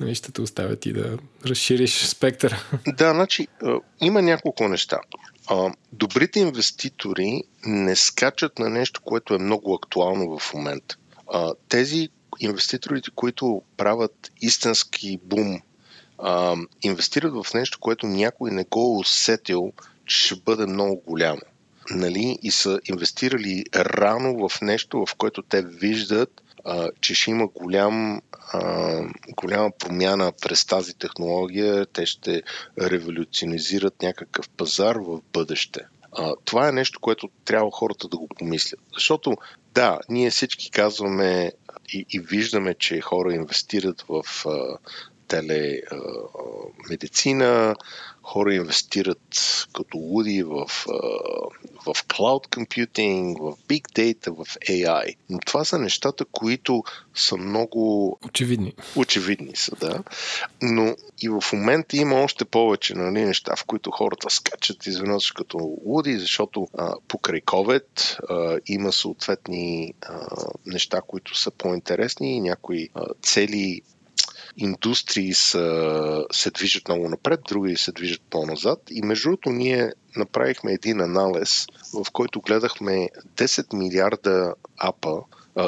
[0.00, 2.64] нали, ще те оставят и да разшириш спектъра.
[2.86, 3.48] Да, значи
[4.00, 4.98] има няколко неща.
[5.92, 10.96] Добрите инвеститори не скачат на нещо, което е много актуално в момента.
[11.68, 12.08] Тези
[12.40, 15.60] инвеститорите, които правят истински бум,
[16.82, 19.72] инвестират в нещо, което някой не го е усетил,
[20.06, 21.40] че ще бъде много голямо
[21.90, 26.42] нали, и са инвестирали рано в нещо, в което те виждат,
[27.00, 28.20] че ще има голям,
[29.36, 32.42] голяма промяна през тази технология, те ще
[32.80, 35.80] революционизират някакъв пазар в бъдеще.
[36.44, 38.80] Това е нещо, което трябва хората да го помислят.
[38.94, 39.36] Защото,
[39.74, 41.52] да, ние всички казваме
[41.92, 44.22] и, и виждаме, че хора инвестират в
[45.28, 47.74] телемедицина,
[48.28, 50.66] хора инвестират като луди в,
[51.86, 55.16] в cloud computing, в big data, в AI.
[55.30, 58.18] Но това са нещата, които са много...
[58.24, 58.74] Очевидни.
[58.96, 60.02] Очевидни са, да.
[60.62, 65.58] Но и в момента има още повече нали, неща, в които хората скачат изведнъж като
[65.86, 70.26] луди, защото а, покрай COVID а, има съответни а,
[70.66, 73.82] неща, които са по-интересни и някои а, цели
[74.56, 78.82] индустрии са, се движат много напред, други се движат по-назад.
[78.90, 85.22] И между другото ние направихме един анализ, в който гледахме 10 милиарда апа,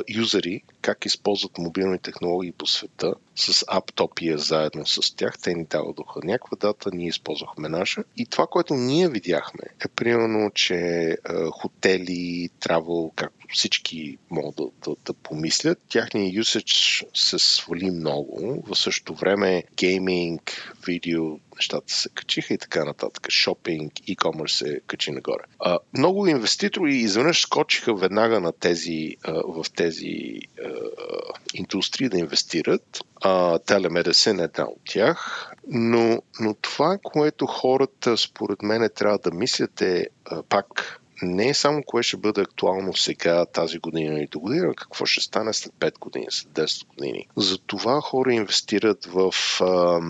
[0.08, 5.38] юзери как използват мобилни технологии по света с Аптопия заедно с тях.
[5.42, 8.04] Те ни дадоха някаква дата, ние използвахме наша.
[8.16, 11.16] И това, което ние видяхме е примерно, че е,
[11.50, 18.64] хотели, травел, както всички могат да, да, да помислят, тяхният юсеч се свали много.
[18.66, 23.30] В същото време гейминг, видео, нещата се качиха и така нататък.
[23.30, 25.42] Шопинг, e-commerce се качи нагоре.
[25.58, 30.68] А, много инвеститори изведнъж скочиха веднага на тези, а, в тези а,
[31.54, 33.00] индустрии да инвестират.
[33.66, 35.50] Телемедесен е една от тях.
[35.68, 41.54] Но, но това, което хората според мен трябва да мислят е а, пак не е
[41.54, 45.72] само кое ще бъде актуално сега, тази година или до година, какво ще стане след
[45.72, 47.26] 5 години, след 10 години.
[47.37, 50.00] Затова хора инвестират в а,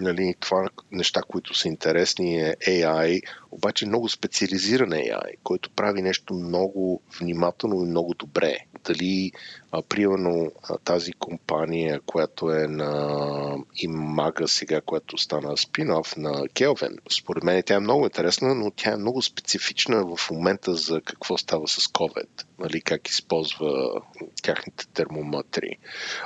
[0.00, 6.34] нали, това неща, които са интересни е AI, обаче много специализиран AI, който прави нещо
[6.34, 8.58] много внимателно и много добре.
[8.84, 9.32] Дали,
[9.72, 10.52] а, примерно,
[10.84, 17.74] тази компания, която е на Имага сега, която стана спин-оф на Келвен, според мен тя
[17.74, 22.44] е много интересна, но тя е много специфична в момента за какво става с COVID,
[22.58, 24.00] нали, как използва
[24.42, 25.76] тяхните термометри.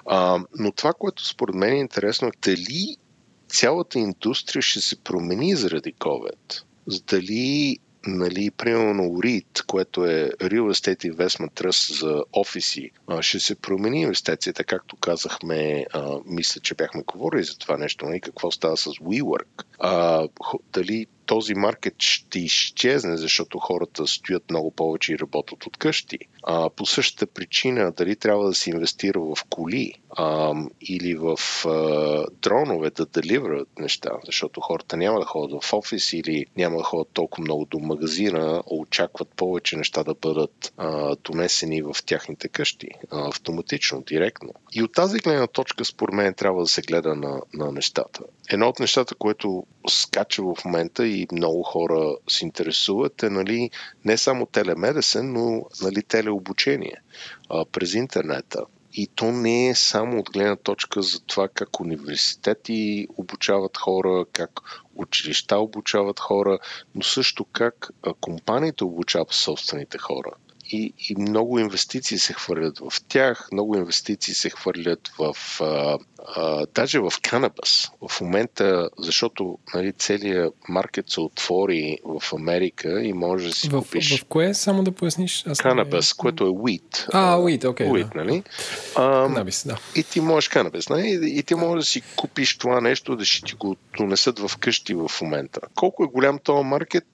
[0.06, 2.96] А, но това, което според мен е интересно, е дали
[3.54, 6.62] цялата индустрия ще се промени заради COVID.
[7.08, 12.90] Дали нали, примерно REIT, което е Real Estate Investment Trust за офиси,
[13.20, 15.86] ще се промени инвестицията, както казахме,
[16.26, 19.64] мисля, че бяхме говорили за това нещо, нали, какво става с WeWork.
[19.78, 20.28] А,
[20.72, 26.18] дали този маркет ще изчезне, защото хората стоят много повече и работят от къщи.
[26.42, 32.26] А, по същата причина, дали трябва да се инвестира в коли а, или в а,
[32.42, 37.08] дронове да деливрат неща, защото хората няма да ходят в офис или няма да ходят
[37.12, 43.28] толкова много до магазина, очакват повече неща да бъдат а, донесени в тяхните къщи, а,
[43.28, 44.50] автоматично, директно.
[44.72, 48.20] И от тази гледна точка, според мен, трябва да се гледа на, на нещата.
[48.50, 53.70] Едно от нещата, което скача в момента и много хора се интересуват е нали,
[54.04, 56.96] не само телемедесен, но нали, телеобучение
[57.50, 58.64] а, през интернета.
[58.96, 64.50] И то не е само от гледна точка за това как университети обучават хора, как
[64.96, 66.58] училища обучават хора,
[66.94, 70.30] но също как компаниите обучават собствените хора
[70.70, 75.98] и, и много инвестиции се хвърлят в тях, много инвестиции се хвърлят в а,
[76.36, 77.90] а, даже в канабас.
[78.08, 83.78] В момента, защото нали, целият маркет се отвори в Америка и може да си в,
[83.78, 84.20] купиш...
[84.20, 84.54] В кое?
[84.54, 85.44] Само да поясниш?
[85.46, 86.20] Аз канабас, не...
[86.20, 87.08] което е wheat.
[87.12, 87.86] А, wheat, окей.
[87.86, 88.24] Okay, да.
[88.24, 88.42] нали?
[88.94, 89.78] А, канабис, да.
[89.96, 91.20] И ти можеш канабис, нали?
[91.22, 94.94] И ти можеш да си купиш това нещо, да ще ти го донесат в къщи
[94.94, 95.60] в момента.
[95.74, 97.04] Колко е голям този маркет?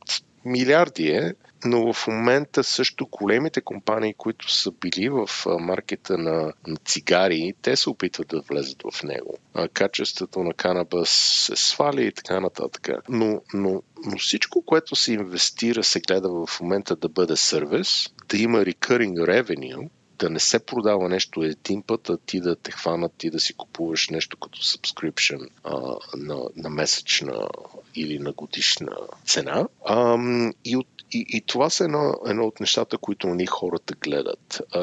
[0.45, 1.35] милиарди е,
[1.65, 7.77] но в момента също големите компании, които са били в маркета на, на цигари, те
[7.77, 9.39] се опитват да влезат в него.
[9.55, 11.11] А, качеството на канабас
[11.47, 12.89] се свали и така нататък.
[13.09, 18.39] Но, но, но всичко, което се инвестира, се гледа в момента да бъде сервис, да
[18.39, 19.89] има recurring revenue,
[20.21, 23.55] да не се продава нещо един път, а ти да те хванат, ти да си
[23.55, 27.49] купуваш нещо като subscription а, на, на месечна
[27.95, 29.69] или на годишна цена.
[29.85, 30.19] А,
[30.65, 34.63] и, от, и, и това са едно, едно от нещата, които ни хората гледат.
[34.73, 34.81] А,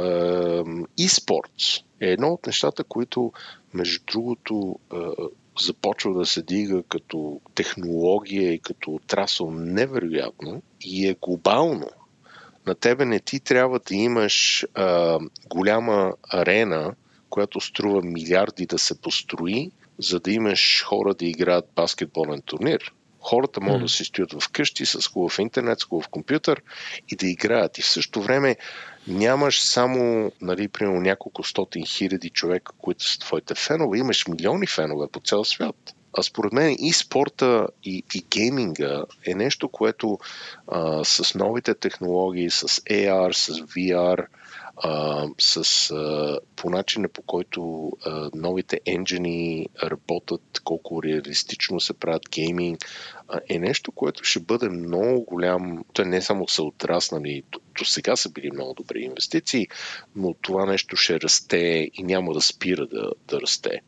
[0.99, 3.31] e-sports е едно от нещата, които,
[3.73, 5.11] между другото, а,
[5.61, 11.89] започва да се дига като технология и като отрасъл невероятно и е глобално
[12.67, 16.93] на тебе не ти трябва да имаш а, голяма арена,
[17.29, 22.93] която струва милиарди да се построи, за да имаш хора да играят баскетболен турнир.
[23.19, 23.83] Хората могат mm.
[23.83, 26.61] да си стоят в къщи с хубав интернет, с хубав компютър
[27.11, 27.77] и да играят.
[27.77, 28.55] И в същото време
[29.07, 35.07] нямаш само, нали, примерно няколко стотин хиляди човека, които са твоите фенове, имаш милиони фенове
[35.11, 35.95] по цял свят.
[36.17, 40.19] А според мен и спорта, и, и гейминга е нещо, което
[40.67, 44.25] а, с новите технологии, с AR, с VR,
[44.83, 52.29] а, с а, по начина по който а, новите енджини работят, колко реалистично се правят
[52.29, 52.85] гейминг,
[53.27, 55.83] а, е нещо, което ще бъде много голям.
[55.93, 59.67] Те не само са отраснали, до, до сега са били много добри инвестиции,
[60.15, 63.81] но това нещо ще расте и няма да спира да, да расте.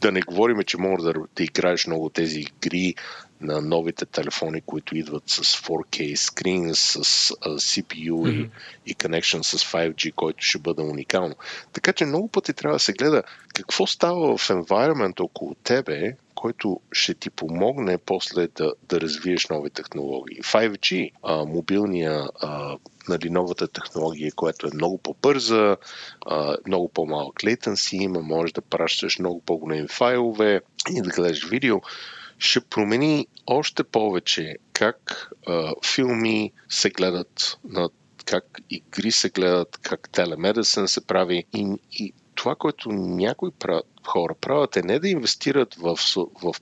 [0.00, 2.94] Да не говорим, че може да, да играеш много тези игри
[3.40, 7.04] на новите телефони, които идват с 4K скрин, с
[7.40, 8.50] CPU mm-hmm.
[8.86, 11.34] и, и connection с 5G, който ще бъде уникално.
[11.72, 13.22] Така че много пъти трябва да се гледа
[13.54, 19.70] какво става в environment около тебе, който ще ти помогне после да, да развиеш нови
[19.70, 20.42] технологии.
[20.42, 22.76] 5G, а, мобилния, а,
[23.08, 25.76] нали, новата технология, която е много по-бърза,
[26.26, 30.60] а, много по-малък latency има, може да пращаш много по-големи файлове
[30.90, 31.80] и да гледаш видео,
[32.38, 37.88] ще промени още повече как а, филми се гледат, на,
[38.24, 44.34] как игри се гледат, как телемедицин се прави и, и това, което някои правят, хора
[44.40, 45.98] правят е не да инвестират в,
[46.42, 46.54] в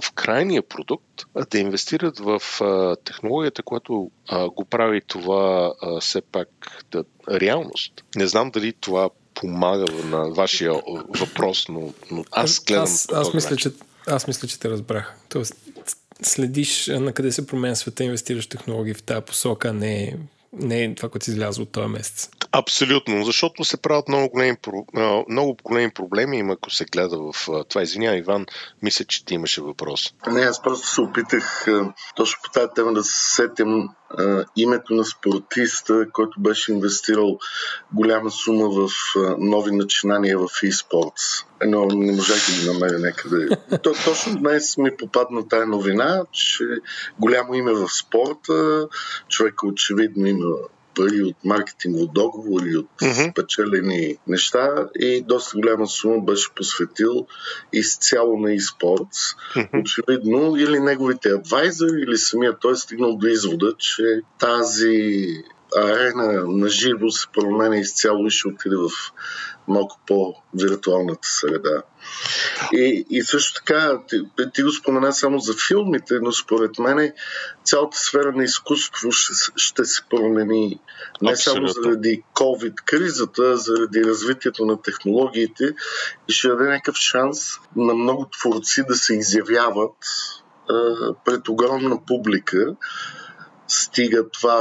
[0.00, 6.00] в крайния продукт, а да инвестират в а, технологията, която а, го прави това а,
[6.00, 6.48] все пак
[6.90, 8.04] да, реалност.
[8.16, 10.72] Не знам дали това помага на вашия
[11.20, 12.82] въпрос, но, но аз гледам.
[12.82, 13.70] Аз, аз, мисля, че,
[14.06, 15.14] аз мисля, че те разбрах.
[15.28, 15.54] Тоест,
[16.22, 20.16] следиш на къде се променя света, инвестираш технологии в тази посока, не
[20.52, 22.30] не е това, което си излязло от този месец.
[22.54, 24.56] Абсолютно, защото се правят много големи,
[25.28, 27.82] много големи проблеми, има ако се гледа в това.
[27.82, 28.46] Извинявай, Иван,
[28.82, 30.14] мисля, че ти имаше въпрос.
[30.26, 31.66] Не, аз просто се опитах
[32.16, 33.88] точно по тази тема да се сетим
[34.56, 37.38] името на спортиста, който беше инвестирал
[37.92, 38.88] голяма сума в
[39.38, 41.44] нови начинания в eSports.
[41.66, 43.48] Но не можах да ги намеря някъде.
[43.82, 46.64] То, точно днес ми попадна тая новина, че
[47.18, 48.88] голямо име в спорта,
[49.28, 50.56] човек очевидно има
[50.94, 53.34] пари от маркетингово договори, от mm-hmm.
[53.34, 57.26] печелени неща и доста голяма сума беше посветил
[57.72, 59.36] изцяло на eSports.
[59.54, 59.80] Mm-hmm.
[59.80, 65.26] Очевидно или неговите адвайзери, или самия той е стигнал до извода, че тази
[65.76, 68.90] арена на живо се променя изцяло и ще отиде в
[69.68, 71.82] малко по-виртуалната среда.
[72.72, 74.22] И, и също така, ти,
[74.54, 77.12] ти го спомена само за филмите, но според мен
[77.64, 80.80] цялата сфера на изкуство ще, ще се промени
[81.22, 81.68] не Абсолютно.
[81.68, 85.74] само заради COVID-кризата, а заради развитието на технологиите
[86.28, 87.38] и ще даде някакъв шанс
[87.76, 89.96] на много творци да се изявяват
[90.70, 92.76] а, пред огромна публика
[93.72, 94.56] стига това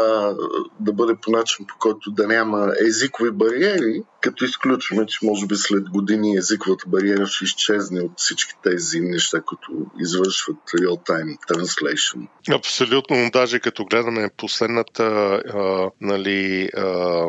[0.79, 5.55] да бъде по начин, по който да няма езикови бариери, като изключваме, че може би
[5.55, 12.27] след години езиковата бариера ще изчезне от всички тези неща, които извършват real-time translation.
[12.55, 17.25] Абсолютно, даже като гледаме последната а, нали, а,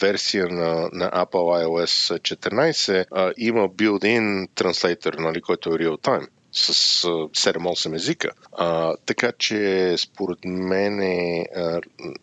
[0.00, 6.26] версия на, на Apple iOS 14, а, има built-in translator, нали, който е real-time
[6.56, 8.30] с 7-8 езика.
[8.52, 11.80] А, така че според мен е, а,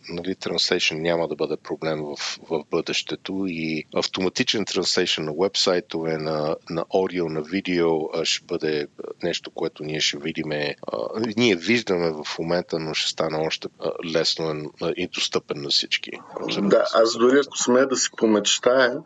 [0.09, 2.15] нали, translation няма да бъде проблем в,
[2.49, 7.89] в бъдещето и автоматичен translation на вебсайтове, на, на аудио, на видео
[8.23, 8.87] ще бъде
[9.23, 10.75] нещо, което ние ще видиме.
[10.91, 10.97] А,
[11.37, 13.67] ние виждаме в момента, но ще стане още
[14.15, 16.11] лесно и достъпен на всички.
[16.57, 18.97] Да, аз дори ако сме да си помечтая,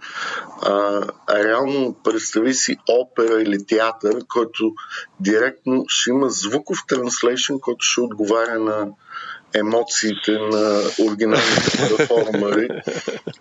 [1.27, 4.73] а реално представи си опера или театър, който
[5.19, 8.87] директно ще има звуков транслейшн, който ще отговаря на
[9.55, 12.67] емоциите на оригиналните перформери,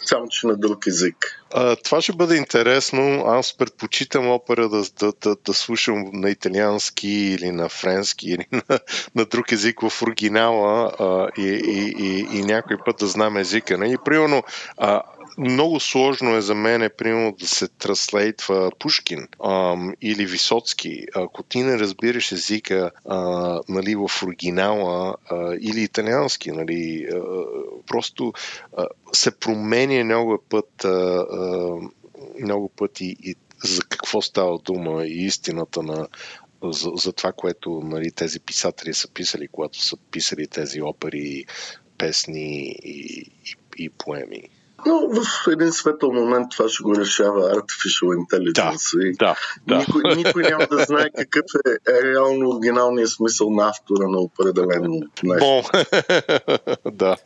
[0.04, 1.44] само че на друг език.
[1.54, 3.24] А, това ще бъде интересно.
[3.26, 8.78] Аз предпочитам опера да, да, да, да слушам на италиански или на френски или на,
[9.14, 13.86] на друг език в оригинала а, и, и, и, и някой път да знам езика.
[13.86, 14.42] И примерно
[14.76, 15.02] а,
[15.38, 21.06] много сложно е за мен, е, примерно, да се транслейтва Пушкин ам, или Висоцки.
[21.14, 23.18] Ако ти не разбираш езика а,
[23.68, 27.20] нали, в оригинала а, или италиански, нали, а,
[27.86, 28.32] просто
[28.76, 31.76] а, се променя много път, а, а,
[32.40, 33.34] много пъти и
[33.64, 36.08] за какво става дума и истината на,
[36.62, 41.44] за, за това, което нали, тези писатели са писали, когато са писали тези опери,
[41.98, 44.42] песни и, и, и поеми.
[44.86, 48.98] Но в един светъл момент това ще го решава Artificial Intelligence.
[48.98, 49.78] Да, и да, да.
[49.78, 51.44] Никой, никой няма да знае какъв
[51.88, 55.62] е реално оригиналният смисъл на автора на определено нещо.
[56.92, 57.16] Да,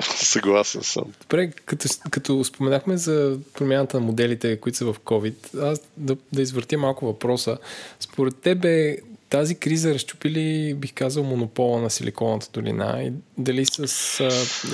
[0.00, 1.04] съгласен съм.
[1.20, 6.42] Добре, като, като споменахме за промяната на моделите, които са в COVID, аз да, да
[6.42, 7.58] извъртя малко въпроса.
[8.00, 8.98] Според тебе
[9.30, 13.78] тази криза разчупи ли, бих казал, монопола на Силиконовата долина и дали с
[14.20, 14.30] а,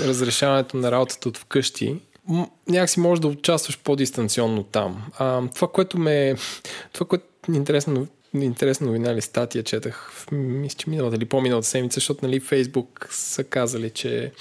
[0.09, 1.97] разрешаването на работата от вкъщи
[2.69, 5.03] някакси можеш да участваш по-дистанционно там.
[5.19, 6.35] А, това, което ме...
[6.93, 11.95] Това, което е интересно, интересна новина или статия четах, мисля, че миналата или по-миналата седмица,
[11.95, 14.33] защото нали, Фейсбук са казали, че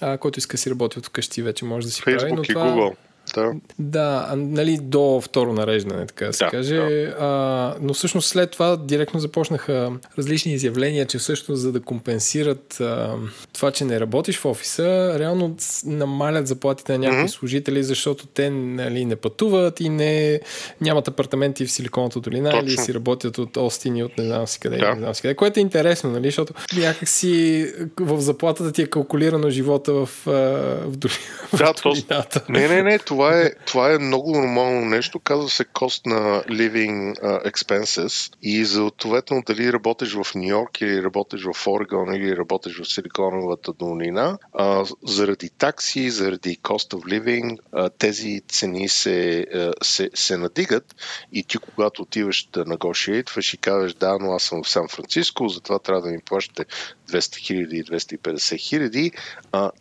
[0.00, 2.32] а, който иска да си работи от вкъщи, вече може да си Facebook прави.
[2.32, 2.66] Но и това...
[2.66, 2.96] Google.
[3.34, 3.52] Да.
[3.78, 6.76] да, нали, до второ нареждане, така да се да, каже.
[6.76, 7.16] Да.
[7.20, 13.16] А, но всъщност след това директно започнаха различни изявления, че всъщност за да компенсират а,
[13.52, 17.26] това, че не работиш в офиса, реално намалят заплатите на някои mm-hmm.
[17.26, 20.40] служители, защото те нали, не пътуват и не,
[20.80, 22.68] нямат апартаменти в Силиконовата долина Точно.
[22.68, 24.94] или си работят от Остин и от не знам си къде, да.
[24.94, 27.66] не знам си къде, което е интересно, нали, защото някакси
[28.00, 32.40] в заплатата ти е калкулирано живота в, в, да, в долината.
[32.40, 32.52] То...
[32.52, 35.20] Не, не, не, това това е, това е много нормално нещо.
[35.20, 40.80] Казва се cost на living uh, expenses и за ответно дали работиш в Нью Йорк
[40.80, 47.20] или работиш в Орегон или работиш в Силиконовата долина, uh, заради такси, заради cost of
[47.20, 50.94] living, uh, тези цени се, uh, се, се надигат
[51.32, 55.48] и ти когато отиваш да negotiate, и кажеш да, но аз съм в Сан Франциско,
[55.48, 56.64] затова трябва да ми плащате
[57.10, 59.12] 200 хиляди и 250 хиляди,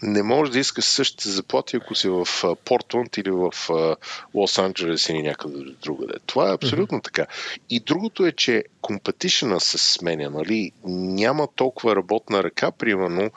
[0.02, 2.28] не можеш да искаш същите заплати, ако си в
[2.66, 3.54] Портланд или в
[4.34, 6.14] Лос Анджелес или някъде другаде.
[6.26, 7.04] Това е абсолютно mm-hmm.
[7.04, 7.26] така.
[7.70, 10.72] И другото е, че компетишена се сменя, нали?
[10.84, 13.32] Няма толкова работна ръка, примерно,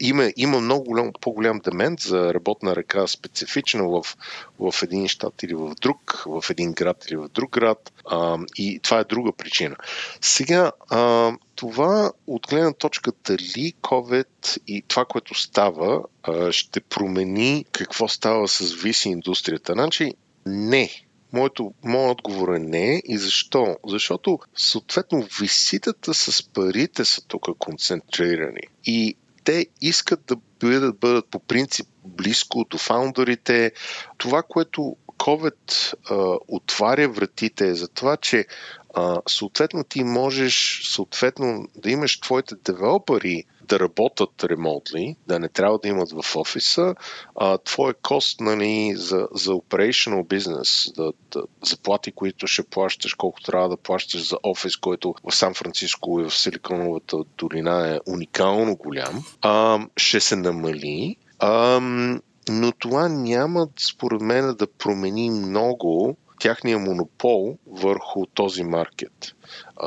[0.00, 4.02] има, има много голям, по-голям демент за работна ръка специфична в,
[4.58, 7.92] в един щат или в друг, в един град или в друг град.
[8.10, 9.76] А, и това е друга причина.
[10.20, 17.64] Сега, а, това от гледна точка дали COVID и това, което става, а, ще промени
[17.72, 19.72] какво става с виси индустрията.
[19.72, 20.12] Значи,
[20.46, 20.90] не.
[21.32, 23.02] Моето, моят отговор е не.
[23.04, 23.76] И защо?
[23.86, 28.62] Защото, съответно, виситата с парите са тук концентрирани.
[28.84, 29.16] И
[29.48, 33.72] те искат да бъдат, бъдат по принцип близко до фаундърите.
[34.18, 38.46] Това, което COVID а, отваря вратите е за това, че
[38.94, 45.78] а, съответно ти можеш съответно да имаш твоите девелопери да работят ремонтли, да не трябва
[45.78, 46.94] да имат в офиса,
[47.36, 53.40] а твой кост нали, за, за operational business, да, да, заплати, които ще плащаш, колко
[53.40, 58.76] трябва да плащаш за офис, който в Сан Франциско и в Силиконовата долина е уникално
[58.76, 61.16] голям, а, ще се намали.
[61.38, 61.80] А,
[62.50, 69.34] но това няма, според мен, да промени много тяхния монопол върху този маркет.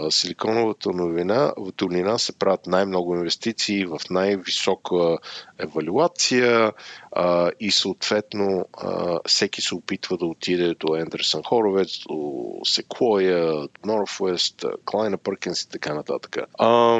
[0.10, 5.18] Силиконовата новина, в долина се правят най-много инвестиции в най-висока
[5.60, 6.72] евалюация
[7.12, 14.86] а, и съответно а, всеки се опитва да отиде до Ендерсън Хоровец, до до Northwest,
[14.86, 16.38] Клайна Пъркинс и така нататък.
[16.60, 16.98] А,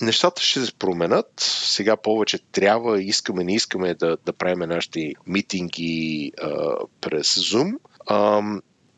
[0.00, 1.32] нещата ще се променят.
[1.38, 7.72] Сега повече трябва, искаме, не искаме да, да правим нашите митинги а, през Zoom.
[8.06, 8.42] А,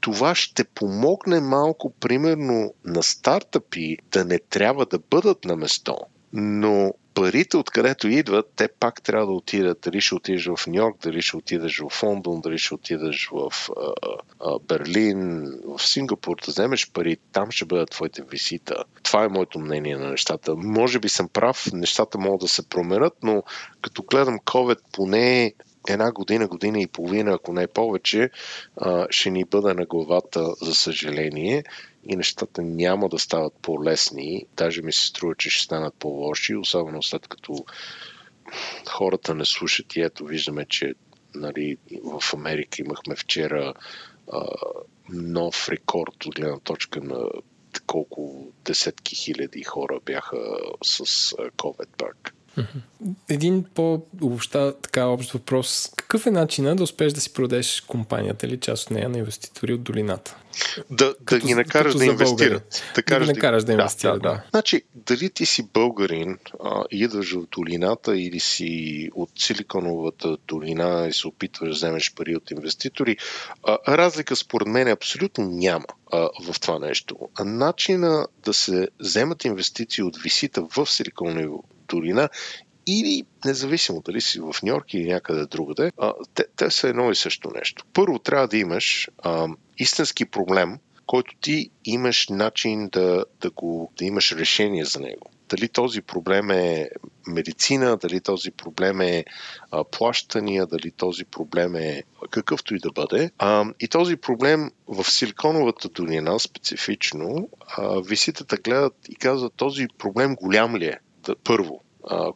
[0.07, 5.96] това ще помогне малко, примерно, на стартъпи да не трябва да бъдат на место,
[6.32, 9.80] но парите, откъдето идват, те пак трябва да отидат.
[9.80, 13.52] Дали ще отидеш в Нью Йорк, дали ще отидеш в Лондон, дали ще отидеш в
[13.76, 13.92] а,
[14.40, 18.84] а, Берлин, в Сингапур, да вземеш пари, там ще бъдат твоите висита.
[19.02, 20.57] Това е моето мнение на нещата.
[20.57, 23.42] Може би съм прав, нещата могат да се променят, но
[23.82, 25.54] като гледам COVID, поне
[25.89, 28.30] една година, година и половина, ако не повече,
[29.11, 31.64] ще ни бъде на главата, за съжаление,
[32.05, 34.47] и нещата няма да стават по-лесни.
[34.57, 37.64] Даже ми се струва, че ще станат по-лоши, особено след като
[38.89, 40.95] хората не слушат и ето виждаме, че
[41.34, 43.74] нали, в Америка имахме вчера
[45.09, 47.28] нов рекорд от гледна точка на
[47.87, 50.39] колко десетки хиляди хора бяха
[50.84, 51.05] с
[51.37, 52.36] COVID пак.
[53.28, 55.90] Един по-обща така общ въпрос.
[55.96, 59.74] Какъв е начинът да успееш да си продадеш компанията или част от нея на инвеститори
[59.74, 60.36] от долината?
[60.90, 62.82] Да, като, да ги накараш да инвестират.
[62.94, 64.34] Да, да ги накараш да, да инвестират, да, да.
[64.34, 64.42] да.
[64.50, 71.12] Значи, дали ти си българин, а, идваш от долината или си от Силиконовата долина и
[71.12, 73.16] се опитваш да вземеш пари от инвеститори,
[73.62, 77.16] а, разлика според мен абсолютно няма а, в това нещо.
[77.34, 81.59] А начина да се вземат инвестиции от висита в Силиконова
[81.89, 82.28] долина
[82.87, 87.11] или независимо дали си в Нью Йорк или някъде другаде, а, те, те са едно
[87.11, 87.84] и също нещо.
[87.93, 94.05] Първо трябва да имаш а, истински проблем, който ти имаш начин да, да, го, да
[94.05, 95.30] имаш решение за него.
[95.49, 96.89] Дали този проблем е
[97.26, 99.24] медицина, дали този проблем е
[99.70, 103.30] а, плащания, дали този проблем е какъвто и да бъде.
[103.39, 110.34] А, и този проблем в Силиконовата долина специфично, а, виситата гледат и казват този проблем
[110.34, 110.99] голям ли е?
[111.45, 111.81] Първо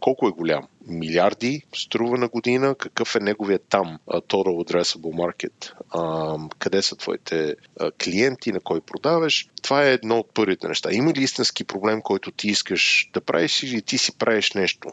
[0.00, 0.66] колко е голям?
[0.86, 2.74] Милиарди струва на година?
[2.74, 5.72] Какъв е неговия там total addressable market?
[6.58, 7.56] Къде са твоите
[8.04, 9.48] клиенти, на кой продаваш?
[9.62, 10.88] Това е едно от първите неща.
[10.92, 14.88] Има ли истински проблем, който ти искаш да правиш или ти си правиш нещо?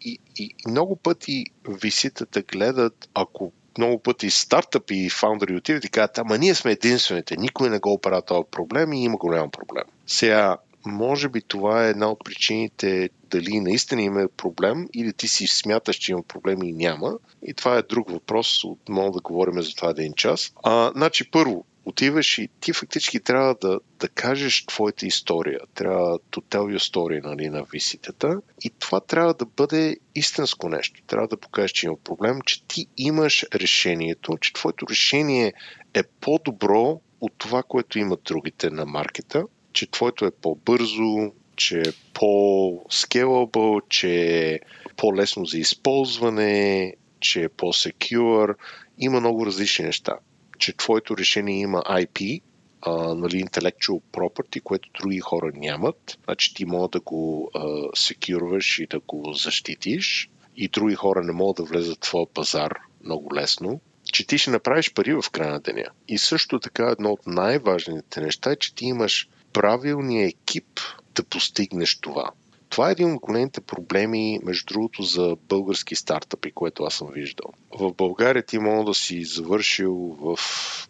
[0.00, 6.18] И, и много пъти виситата гледат, ако много пъти стартъпи и фаундъри отиват и казват,
[6.18, 9.84] ама ние сме единствените, никой не го оправя този проблем и има голям проблем.
[10.06, 10.56] Сега,
[10.86, 15.96] може би това е една от причините дали наистина има проблем или ти си смяташ,
[15.96, 17.18] че има проблем и няма.
[17.42, 20.52] И това е друг въпрос, мога да говорим за това един час.
[20.64, 25.60] А, значи първо, отиваш и ти фактически трябва да, да кажеш твоята история.
[25.74, 28.40] Трябва to tell your story нали, на виситата.
[28.62, 31.02] И това трябва да бъде истинско нещо.
[31.06, 35.52] Трябва да покажеш, че има проблем, че ти имаш решението, че твоето решение
[35.94, 39.44] е по-добро от това, което имат другите на маркета
[39.76, 44.10] че твоето е по-бързо, че е по-scalable, че
[44.52, 44.60] е
[44.96, 48.54] по-лесно за използване, че е по-secure.
[48.98, 50.18] Има много различни неща.
[50.58, 52.42] Че твоето решение има IP,
[52.82, 56.18] а, нали, intellectual property, което други хора нямат.
[56.24, 57.50] Значи ти мога да го
[57.94, 62.72] секюрваш и да го защитиш и други хора не могат да влезат в твоя пазар
[63.04, 63.80] много лесно
[64.12, 65.84] че ти ще направиш пари в края на деня.
[66.08, 70.80] И също така едно от най-важните неща е, че ти имаш правилния екип
[71.14, 72.30] да постигнеш това.
[72.68, 77.52] Това е един от големите проблеми, между другото, за български стартъпи, което аз съм виждал.
[77.78, 80.38] В България ти мога да си завършил в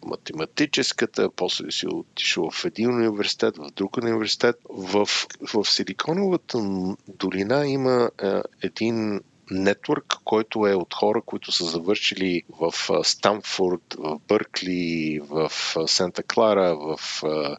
[0.05, 4.55] математическата, после си отишъл в един университет, в друг университет.
[4.69, 5.09] В,
[5.53, 6.59] в Силиконовата
[7.07, 12.73] долина има е, един нетворк, който е от хора, които са завършили в
[13.03, 15.51] Стамфорд, в Бъркли, в
[15.87, 16.99] Санта Клара, в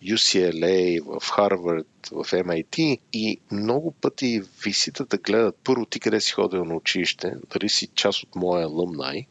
[0.03, 6.33] UCLA, в Харвард, в MIT и много пъти висита да гледат първо ти къде си
[6.33, 9.27] ходил на училище, дали си част от моя алумнай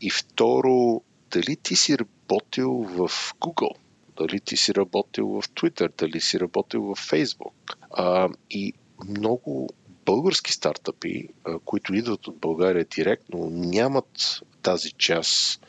[0.00, 1.02] и второ
[1.32, 3.10] дали ти си работил в
[3.40, 3.76] Google
[4.16, 7.76] дали ти си работил в Twitter, дали си работил в Facebook.
[7.90, 8.72] А, и
[9.08, 9.68] много
[10.06, 11.28] български стартъпи,
[11.64, 15.66] които идват от България директно, нямат тази част,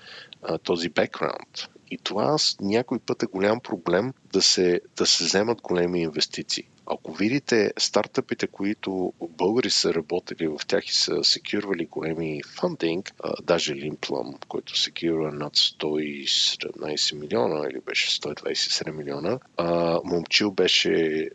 [0.64, 1.68] този бекграунд.
[1.92, 6.64] И това някой път е голям проблем да се, да се вземат големи инвестиции.
[6.90, 13.14] Ако видите стартъпите, които българи са работили в тях и са секюрвали големи фандинг,
[13.44, 21.30] даже Limplum, който секюрва над 117 милиона или беше 127 милиона, а, момчил беше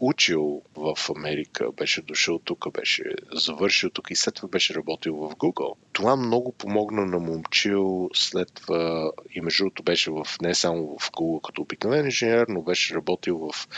[0.00, 5.30] учил в Америка, беше дошъл тук, беше завършил тук и след това беше работил в
[5.30, 5.74] Google.
[5.92, 11.10] Това много помогна на момчил след това и между другото беше в, не само в
[11.10, 13.68] Google като обикновен инженер, но беше работил в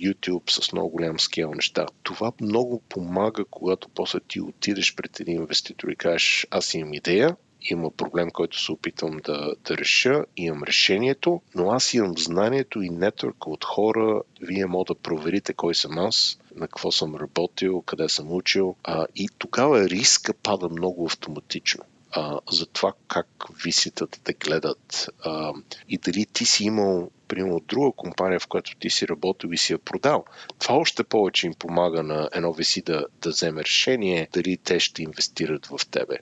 [0.00, 1.86] YouTube с много голям скел неща.
[2.02, 7.36] Това много помага, когато после ти отидеш пред един инвеститор и кажеш, аз имам идея,
[7.70, 12.90] има проблем, който се опитвам да, да реша, имам решението, но аз имам знанието и
[12.90, 18.08] нетворка от хора, вие може да проверите кой съм аз, на какво съм работил, къде
[18.08, 21.84] съм учил а, и тогава риска пада много автоматично
[22.14, 23.26] а, за това как
[23.64, 25.52] виситата те гледат а,
[25.88, 29.72] и дали ти си имал примерно друга компания, в която ти си работил и си
[29.72, 30.24] я продал.
[30.58, 35.02] Това още повече им помага на едно виси да, да вземе решение дали те ще
[35.02, 36.18] инвестират в тебе.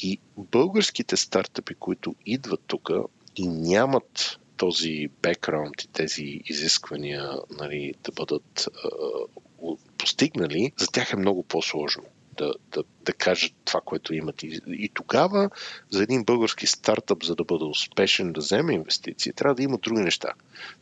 [0.00, 2.90] И българските стартъпи, които идват тук
[3.36, 8.88] и нямат този бекграунд и тези изисквания нали, да бъдат а,
[9.98, 12.04] постигнали, за тях е много по-сложно
[12.36, 14.42] да, да, да кажат това, което имат.
[14.42, 15.50] И, и тогава
[15.90, 20.00] за един български стартъп, за да бъде успешен да вземе инвестиции, трябва да има други
[20.00, 20.32] неща.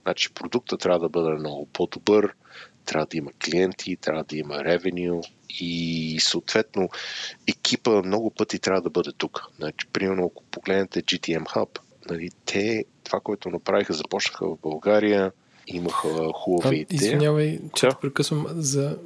[0.02, 2.34] Значи продукта трябва да бъде много по-добър,
[2.84, 6.88] трябва да има клиенти, трябва да има ревеню и съответно
[7.48, 9.46] екипа много пъти трябва да бъде тук.
[9.58, 11.78] Значи, примерно, ако погледнете GTM Hub,
[12.10, 15.32] нали, те това, което направиха, започнаха в България,
[15.66, 16.86] имаха хубава идея.
[16.90, 17.94] Извинявай, че да.
[17.94, 18.96] прекъсвам за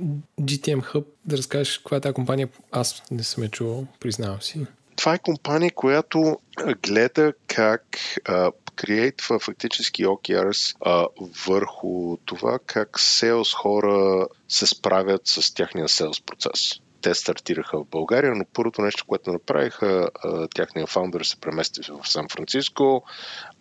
[0.41, 2.49] GTM Hub, да разкажеш каква е тази компания.
[2.71, 4.67] Аз не съм я чувал, признавам си.
[4.97, 6.39] Това е компания, която
[6.83, 11.07] гледа как а, креейтва фактически OKRs а,
[11.47, 18.35] върху това как селс хора се справят с тяхния селс процес те стартираха в България,
[18.35, 20.09] но първото нещо, което направиха,
[20.55, 23.05] тяхния фаундър се премести в Сан Франциско,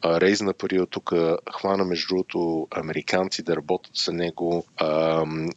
[0.05, 1.13] рейзна пари от тук,
[1.53, 4.65] хвана между другото американци да работят за него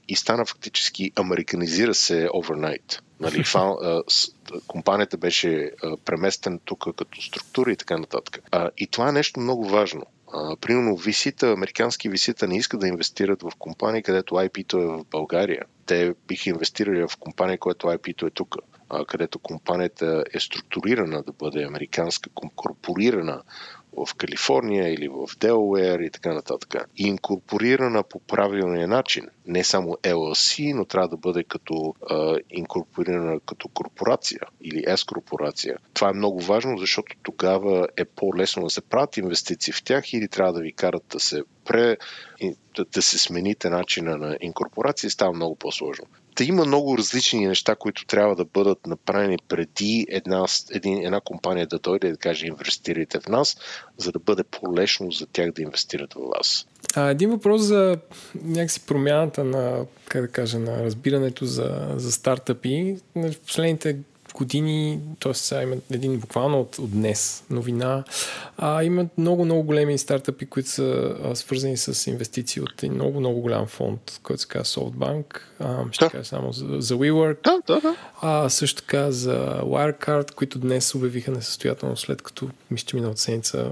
[0.08, 3.02] и стана фактически, американизира се овернайт.
[3.20, 3.44] Нали,
[4.66, 5.70] компанията беше
[6.04, 8.38] преместена тук като структура и така нататък.
[8.78, 10.06] И това е нещо много важно.
[10.60, 15.62] Примерно висита, американски висита не искат да инвестират в компании, където IP-то е в България.
[15.86, 18.56] Те биха инвестирали в компания, която IP-то е тук
[19.08, 23.42] където компанията е структурирана да бъде американска, корпорирана
[23.96, 26.74] в Калифорния или в Делуер и така нататък.
[26.96, 29.26] И инкорпорирана по правилния начин.
[29.46, 35.76] Не само LLC, но трябва да бъде като а, инкорпорирана като корпорация или S-корпорация.
[35.94, 40.28] Това е много важно, защото тогава е по-лесно да се правят инвестиции в тях или
[40.28, 41.96] трябва да ви карат да се пре,
[42.94, 46.06] да, се смените начина на инкорпорация, става много по-сложно
[46.36, 51.66] да има много различни неща, които трябва да бъдат направени преди една, един, една компания
[51.66, 53.56] да дойде и да каже инвестирайте в нас,
[53.96, 56.66] за да бъде по-лесно за тях да инвестират в вас.
[56.94, 57.96] А, един въпрос за
[58.44, 62.96] някакси промяната на, как да кажа, на разбирането за, за стартъпи.
[63.16, 63.96] В последните
[64.36, 65.34] години, т.е.
[65.34, 68.04] сега има един буквално от, от днес новина,
[68.58, 73.20] а, има много, много големи стартъпи, които са а, свързани с инвестиции от един много,
[73.20, 75.24] много голям фонд, който се казва SoftBank.
[75.60, 76.10] А, ще да.
[76.10, 77.36] кажа само за, за WeWork.
[77.44, 77.96] Да, да, да.
[78.20, 83.70] А, също така за Wirecard, които днес обявиха несъстоятелно след като, мисля, миналата седмица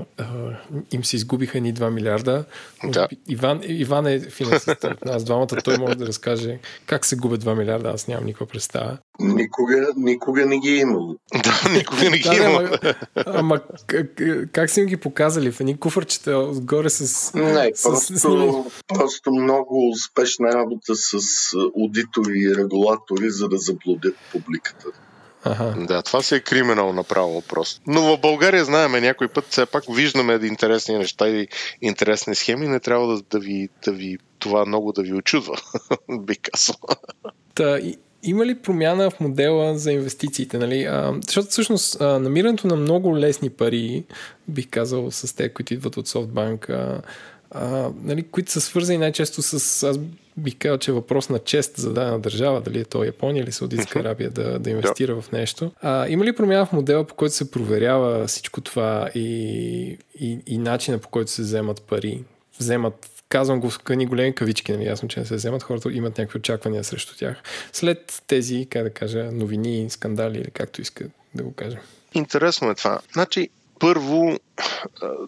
[0.93, 2.45] им се изгубиха ни 2 милиарда.
[2.85, 3.09] Да.
[3.29, 5.47] Иван, Иван е финансист от нас двамата.
[5.47, 7.91] Той може да разкаже как се губят 2 милиарда.
[7.91, 8.99] Аз нямам никаква представа.
[9.21, 11.17] Никога, никога не ги е имало.
[11.45, 12.69] Да, никога не ги е имало.
[13.27, 14.21] Ама как,
[14.53, 15.53] как са им ги показали?
[15.53, 17.35] В едни куфърчета отгоре с...
[17.35, 18.23] Не, с, просто, с...
[18.89, 21.19] просто много успешна работа с
[21.77, 24.89] аудитори и регулатори, за да заблудят публиката.
[25.45, 25.87] Ага.
[25.87, 27.81] Да, това си е криминал направо просто.
[27.87, 31.49] Но в България знаеме някой път, все пак виждаме интересни неща и
[31.83, 35.57] интересни схеми, не трябва да, да, ви, да ви това много да ви очудва,
[36.21, 36.77] би казал.
[37.55, 40.59] Та, и, има ли промяна в модела за инвестициите?
[40.59, 40.85] Нали?
[40.85, 44.05] А, защото всъщност а, намирането на много лесни пари,
[44.49, 47.03] бих казал с те, които идват от SoftBank, а,
[47.51, 49.99] а, нали, които са свързани най-често с, аз
[50.37, 53.53] бих казал, че е въпрос на чест за дадена държава, дали е то Япония или
[53.53, 55.73] Саудитска Арабия да, да инвестира в нещо.
[55.83, 60.59] А, има ли промяна в модела, по който се проверява всичко това и, и, и
[60.59, 62.25] начина по който се вземат пари?
[62.61, 66.19] Вземат казвам го в къни големи кавички, нали, ясно, че не се вземат, хората имат
[66.19, 67.43] някакви очаквания срещу тях.
[67.73, 71.05] След тези, как да кажа, новини, скандали или както иска
[71.35, 71.79] да го кажа.
[72.13, 73.01] Интересно е това.
[73.13, 74.39] Значи, първо,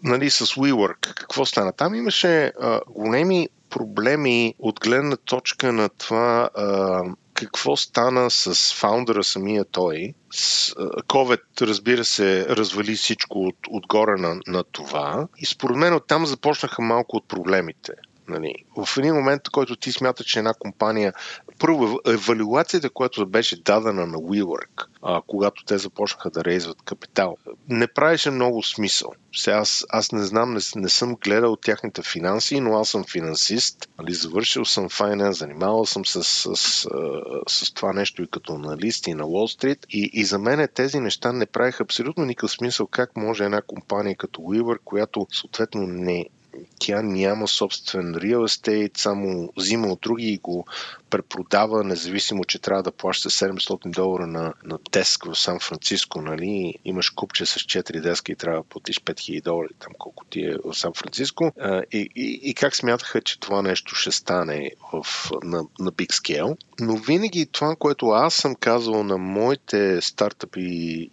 [0.02, 1.72] нали, с WeWork, какво стана?
[1.72, 7.02] Там имаше а, големи проблеми от гледна точка на това а,
[7.36, 10.14] какво стана с фаундъра самия той.
[10.30, 10.74] С,
[11.08, 16.82] COVID, разбира се, развали всичко от, отгоре на, на това и според мен оттам започнаха
[16.82, 17.92] малко от проблемите.
[18.28, 21.12] Нали, в един момент, който ти смята, че една компания
[21.58, 27.36] първо, евалюацията, която беше дадена на WeWork, а, когато те започнаха да рейзват капитал,
[27.68, 29.12] не правеше много смисъл.
[29.36, 33.88] Сега аз, аз не знам, не, не съм гледал тяхните финанси, но аз съм финансист,
[33.98, 36.88] нали, завършил съм файнанс, занимавал съм се с, с, с,
[37.48, 41.00] с това нещо и като аналист и на Wall Street и, и за мен тези
[41.00, 46.26] неща не правиха абсолютно никакъв смисъл как може една компания като WeWork, която съответно не,
[46.78, 50.66] тя няма собствен real estate, само взима от други и го
[51.10, 56.74] препродава, независимо, че трябва да плаща 700 долара на, на деск в Сан Франциско, нали?
[56.84, 60.56] Имаш купче с 4 деска и трябва да платиш 5000 долара, там колко ти е
[60.64, 61.52] в Сан Франциско.
[61.92, 66.56] И, и, и как смятаха, че това нещо ще стане в, на, на big scale?
[66.80, 70.60] но винаги това, което аз съм казвал на моите стартъпи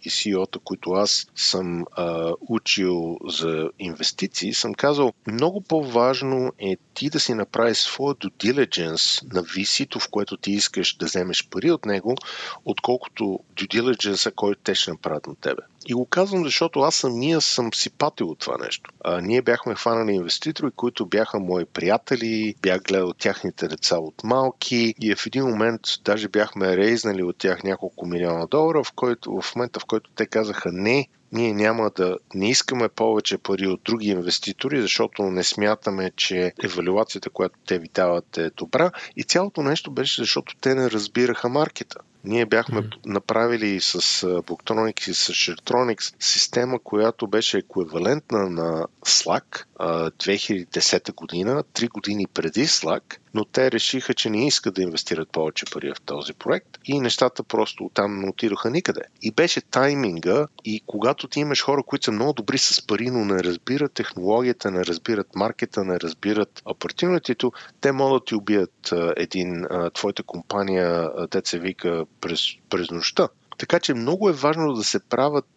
[0.02, 7.10] и CEO-та, които аз съм а, учил за инвестиции, съм казал, много по-важно е ти
[7.10, 9.42] да си направиш своя due diligence на
[9.84, 12.16] висито, в което ти искаш да вземеш пари от него,
[12.64, 15.62] отколкото due diligence, който те ще направят на тебе.
[15.86, 18.90] И го казвам, защото аз самия съм си патил от това нещо.
[19.04, 24.94] А, ние бяхме хванали инвеститори, които бяха мои приятели, бях гледал тяхните деца от малки
[25.00, 29.56] и в един момент даже бяхме рейзнали от тях няколко милиона долара, в, който, в
[29.56, 34.08] момента в който те казаха не, ние няма да не искаме повече пари от други
[34.08, 38.90] инвеститори, защото не смятаме, че евалюацията, която те ви дават е добра.
[39.16, 41.98] И цялото нещо беше, защото те не разбираха маркета.
[42.24, 43.06] Ние бяхме mm-hmm.
[43.06, 51.88] направили с Booktronics и с Sharetronics система, която беше еквивалентна на Slack 2010 година, 3
[51.88, 53.02] години преди Slack,
[53.34, 57.42] но те решиха, че не искат да инвестират повече пари в този проект и нещата
[57.42, 59.00] просто там не отидоха никъде.
[59.22, 63.24] И беше тайминга и когато ти имаш хора, които са много добри с пари, но
[63.24, 69.66] не разбират технологията, не разбират маркета, не разбират опортунитито, те могат да ти убият един,
[69.94, 72.40] твоята компания, деца вика, през,
[72.70, 73.28] през нощта.
[73.58, 75.50] Така че много е важно да се правят,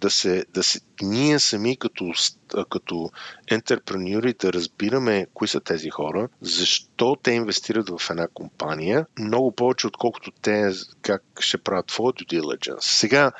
[0.00, 2.12] да се, да се, ние сами като,
[2.70, 3.10] като
[3.50, 6.87] ентерпренюри да разбираме кои са тези хора, защо
[7.22, 10.72] те инвестират в една компания, много повече отколкото те
[11.02, 12.80] как ще правят твой due diligence.
[12.80, 13.32] Сега,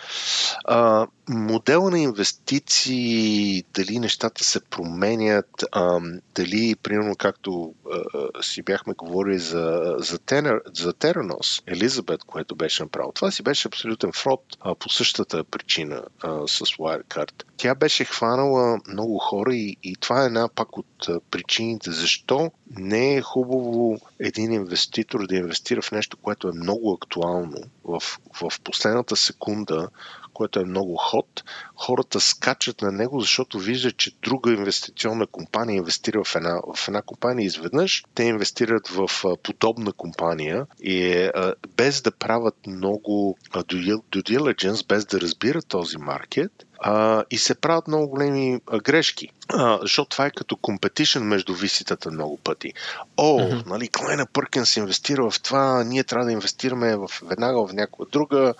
[0.64, 6.00] а, модела на инвестиции, дали нещата се променят, а,
[6.34, 12.82] дали, примерно, както а, си бяхме говорили за, за, Тенер, за Теранос, Елизабет, което беше
[12.82, 17.42] направил, това си беше абсолютен фрод а, по същата причина а, с Wirecard.
[17.56, 20.86] Тя беше хванала много хора и, и това е една пак от
[21.30, 21.90] причините.
[21.90, 28.02] Защо не е хубаво един инвеститор да инвестира в нещо, което е много актуално в,
[28.42, 29.88] в последната секунда,
[30.32, 31.44] което е много ход,
[31.76, 37.02] хората скачат на него, защото виждат, че друга инвестиционна компания инвестира в една, в една
[37.02, 39.10] компания изведнъж, те инвестират в
[39.42, 41.30] подобна компания и
[41.76, 47.88] без да правят много due diligence, без да разбират този маркет, а, и се правят
[47.88, 49.28] много големи а, грешки.
[49.54, 52.72] А, защото това е като компетишън между виситата много пъти.
[53.16, 53.66] О, mm-hmm.
[53.66, 58.54] нали, Клайна Пъркинс инвестира в това, ние трябва да инвестираме в веднага в някоя друга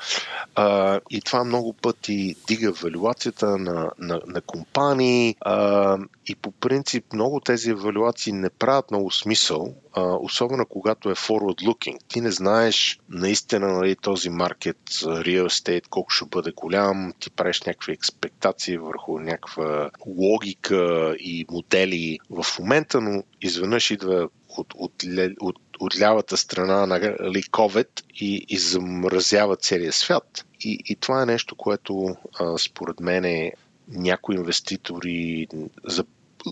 [0.55, 7.13] а, и това много пъти дига валюацията на, на, на компании а, и по принцип
[7.13, 11.99] много тези евалуации не правят много смисъл, а, особено когато е forward-looking.
[12.09, 17.63] Ти не знаеш наистина нали, този маркет real estate колко ще бъде голям, ти правиш
[17.63, 20.78] някакви експектации върху някаква логика
[21.19, 24.93] и модели в момента, но изведнъж идва от, от,
[25.41, 30.45] от, от лявата страна на COVID и, и замразява целия свят.
[30.61, 33.53] И, и това е нещо, което а, според мен е
[33.89, 35.47] някои инвеститори
[35.85, 36.05] за,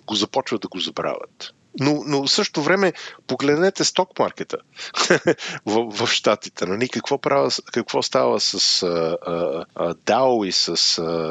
[0.07, 1.55] го започват да го забравят.
[1.81, 2.93] Но, но в същото време
[3.27, 4.59] погледнете сток маркета
[5.66, 6.66] в, в Штатите.
[6.66, 6.89] Нали?
[6.89, 9.16] Какво, права, какво става с а,
[9.74, 10.72] а, DAO и с а,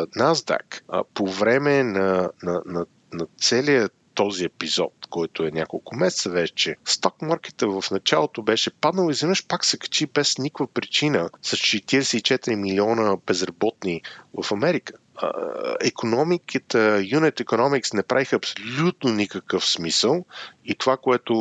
[0.06, 0.82] NASDAQ?
[0.90, 6.76] А, по време на, на, на, на целият този епизод, който е няколко месеца вече,
[6.86, 11.58] сток маркета в началото беше паднал и изведнъж пак се качи без никаква причина с
[11.58, 14.02] 44 милиона безработни
[14.34, 14.94] в Америка
[15.82, 20.26] економиката, Unit Economics не правиха абсолютно никакъв смисъл
[20.66, 21.34] и това, което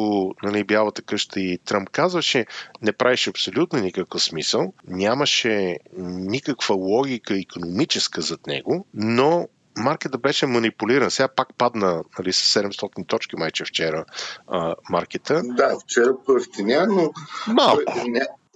[0.43, 2.47] нали, Бялата къща и Тръмп казваше,
[2.83, 4.73] не правише абсолютно никакъв смисъл.
[4.89, 11.11] Нямаше никаква логика економическа зад него, но маркета беше манипулиран.
[11.11, 14.05] Сега пак падна нали, с 700 точки майче вчера
[14.49, 15.43] а, маркета.
[15.45, 17.11] Да, вчера пъвтиня, но
[17.47, 17.83] Малко.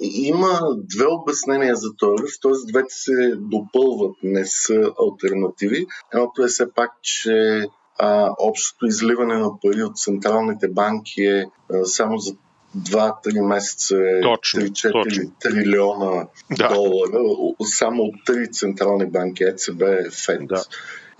[0.00, 2.72] Има две обяснения за този т.е.
[2.72, 5.86] двете се допълват, не са альтернативи.
[6.14, 7.66] Едното е все пак, че
[7.98, 12.32] а, общото изливане на пари от централните банки е а, само за
[12.76, 16.26] 2-3 месеца е 3-4 трилиона
[16.58, 16.68] да.
[16.68, 17.18] долара.
[17.64, 19.82] Само от три централни банки, ЕЦБ,
[20.26, 20.64] ФЕД да.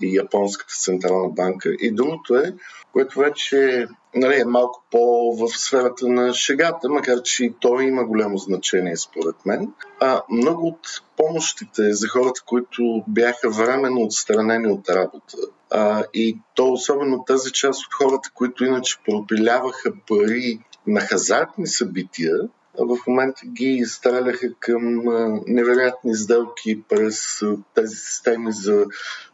[0.01, 1.69] и Японската централна банка.
[1.79, 2.53] И другото е,
[2.93, 8.05] което вече нали, е малко по в сферата на шегата, макар че и то има
[8.05, 9.73] голямо значение според мен.
[9.99, 10.87] А, много от
[11.17, 15.37] помощите за хората, които бяха временно отстранени от работа,
[15.71, 22.35] а, и то особено тази част от хората, които иначе пропиляваха пари на хазартни събития,
[22.77, 25.03] в момента ги изстреляха към
[25.47, 27.41] невероятни сделки през
[27.75, 28.85] тези системи за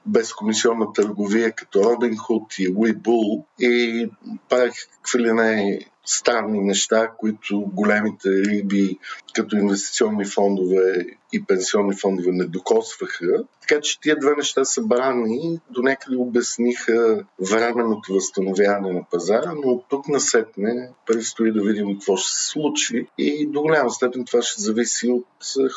[0.06, 4.10] безкомисионна търговия, като Robinhood и Webull и
[4.50, 8.98] правих какви ли не странни неща, които големите риби
[9.34, 13.44] като инвестиционни фондове и пенсионни фондове не докосваха.
[13.68, 19.86] Така че тия две неща събрани до някъде обясниха временното възстановяване на пазара, но от
[19.90, 24.62] тук насетне предстои да видим какво ще се случи и до голяма степен това ще
[24.62, 25.28] зависи от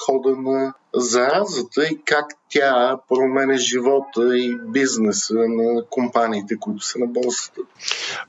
[0.06, 7.06] хода на заразата и как тя променя живота и бизнеса на компаниите, които са на
[7.06, 7.60] борсата.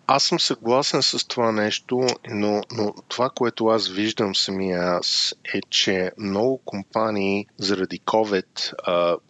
[0.07, 5.59] Аз съм съгласен с това нещо, но, но това, което аз виждам самия аз е,
[5.69, 8.73] че много компании заради COVID,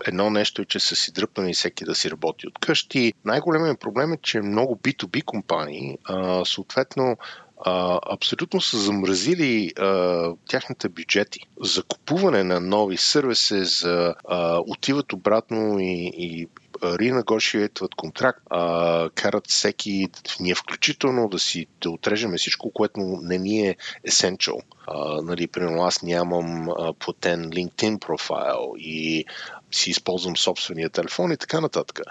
[0.08, 3.14] едно нещо е, че са си дръпнали всеки да си работи от къщи.
[3.26, 5.98] Най-големият проблем е, че много B2B компании,
[6.46, 7.18] съответно,
[7.66, 15.14] а, абсолютно са замразили а, тяхните бюджети за купуване на нови сервиси, за а, отиват
[15.14, 16.48] обратно и, и
[16.84, 20.08] ренегошиетват контракт, а, карат всеки,
[20.40, 23.76] ние включително да си да отрежеме всичко, което не ни е
[24.08, 24.62] essential.
[24.88, 29.26] А, нали, примерно аз нямам а, платен LinkedIn профайл и
[29.72, 32.02] си използвам собствения телефон и така нататък.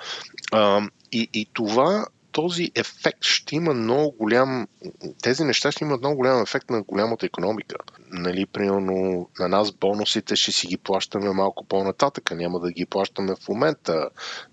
[0.52, 0.80] А,
[1.12, 2.06] и, и това
[2.38, 4.68] този ефект ще има много голям,
[5.22, 7.76] тези неща ще имат много голям ефект на голямата економика.
[8.10, 13.34] Нали, примерно на нас бонусите ще си ги плащаме малко по-нататъка, няма да ги плащаме
[13.34, 14.08] в момента.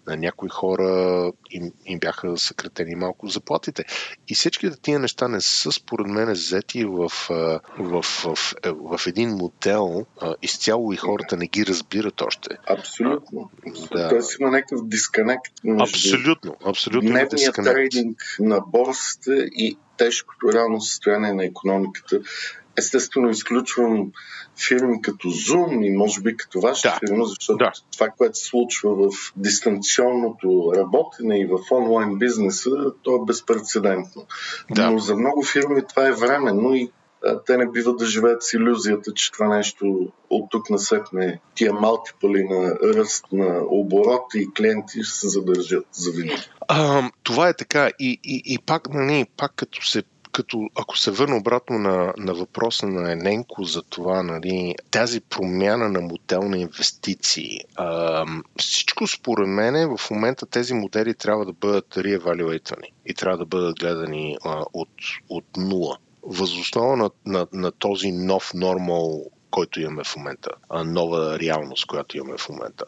[0.08, 3.86] На някои хора им, им бяха съкратени малко заплатите.
[4.28, 8.54] И всичките тия неща не са според мен взети в, в, в, в,
[8.98, 10.06] в един модел
[10.42, 12.50] изцяло и хората не ги разбират още.
[12.70, 13.50] Абсолютно.
[13.92, 14.10] Да.
[14.10, 15.54] Тоест има някакъв дисконект.
[15.82, 16.56] Абсолютно.
[16.66, 17.10] Абсолютно.
[17.10, 17.34] Дневният
[17.76, 22.20] трейдинг на борсата и тежкото реално състояние на економиката.
[22.78, 24.12] Естествено, изключвам
[24.68, 27.00] фирми като Zoom и може би като ваша да.
[27.00, 27.72] фирма, защото да.
[27.94, 32.70] това, което се случва в дистанционното работене и в онлайн бизнеса,
[33.02, 34.26] то е безпредседентно.
[34.72, 34.92] Да.
[34.92, 36.92] Но за много фирми това е временно и
[37.46, 42.44] те не биват да живеят с иллюзията, че това нещо от тук насетне тия мултипали
[42.44, 46.50] на ръст на оборот и клиенти ще се задържат за винаги.
[47.24, 47.90] Това е така.
[48.00, 50.04] И, и, и пак, нали, пак като се
[50.36, 55.90] като ако се върна обратно на, на въпроса на Ененко за това, нали, тази промяна
[55.90, 58.26] на модел на инвестиции, а,
[58.60, 63.80] всичко според мен в момента тези модели трябва да бъдат реевалюейтвани и трябва да бъдат
[63.80, 64.90] гледани а, от,
[65.30, 70.50] от нула възоснова на, на, на този нов нормал който имаме в момента,
[70.86, 72.86] нова реалност, която имаме в момента.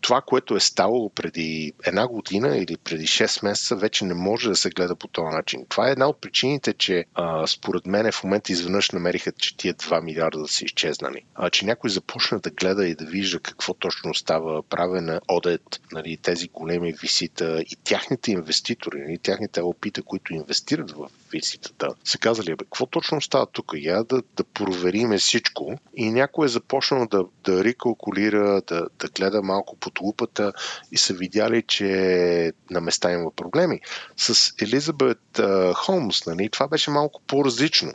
[0.00, 4.56] Това, което е ставало преди една година или преди 6 месеца, вече не може да
[4.56, 5.66] се гледа по този начин.
[5.68, 7.04] Това е една от причините, че
[7.46, 11.22] според мен в момента изведнъж намериха, че тия 2 милиарда да са изчезнали.
[11.34, 16.16] А, че някой започна да гледа и да вижда какво точно става, правен одет, нали,
[16.16, 22.50] тези големи висита и тяхните инвеститори, нали, тяхните опита, които инвестират в виситата, са казали,
[22.50, 23.72] бе, какво точно става тук?
[23.74, 29.42] Я да, да провериме всичко и някой е започнал да, да рекалкулира, да, да гледа
[29.42, 30.52] малко под лупата
[30.92, 33.80] и са видяли, че на места има проблеми.
[34.16, 35.40] С Елизабет
[35.74, 37.92] Холмс, нали, това беше малко по-различно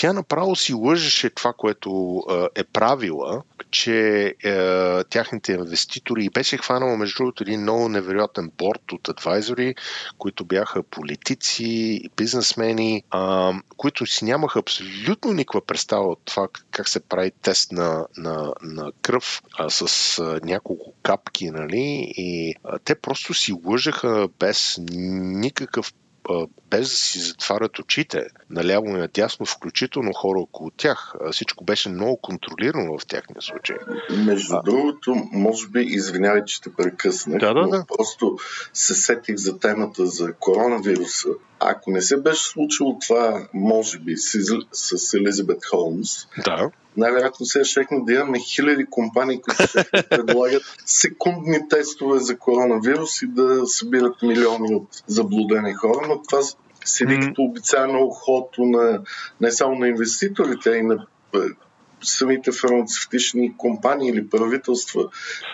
[0.00, 2.22] тя направо си лъжеше това, което
[2.54, 8.92] е правила, че е, тяхните инвеститори и беше хванала между другото един много невероятен борт
[8.92, 9.74] от адвайзори,
[10.18, 17.00] които бяха политици, бизнесмени, а, които си нямаха абсолютно никаква представа от това как се
[17.00, 22.12] прави тест на, на, на кръв а, с а, няколко капки, нали?
[22.16, 25.92] И а, те просто си лъжаха без никакъв
[26.70, 31.14] без да си затварят очите наляво и надясно, включително хора около тях.
[31.32, 33.76] Всичко беше много контролирано в тяхния случай.
[34.10, 34.62] Между а...
[34.62, 37.84] другото, може би, извинявай, че те прекъснах, да, да, да.
[37.96, 38.38] просто
[38.72, 41.28] се сетих за темата за коронавируса.
[41.60, 47.64] Ако не се беше случило това, може би, с, с Елизабет Холмс, да най-вероятно сега
[47.64, 54.22] щехме да имаме хиляди компании, които ще предлагат секундни тестове за коронавирус и да събират
[54.22, 56.42] милиони от заблудени хора, но това
[56.84, 59.00] седи като обицайно ухото на
[59.40, 61.38] не само на инвеститорите, а и на е,
[62.02, 65.04] самите фармацевтични компании или правителства,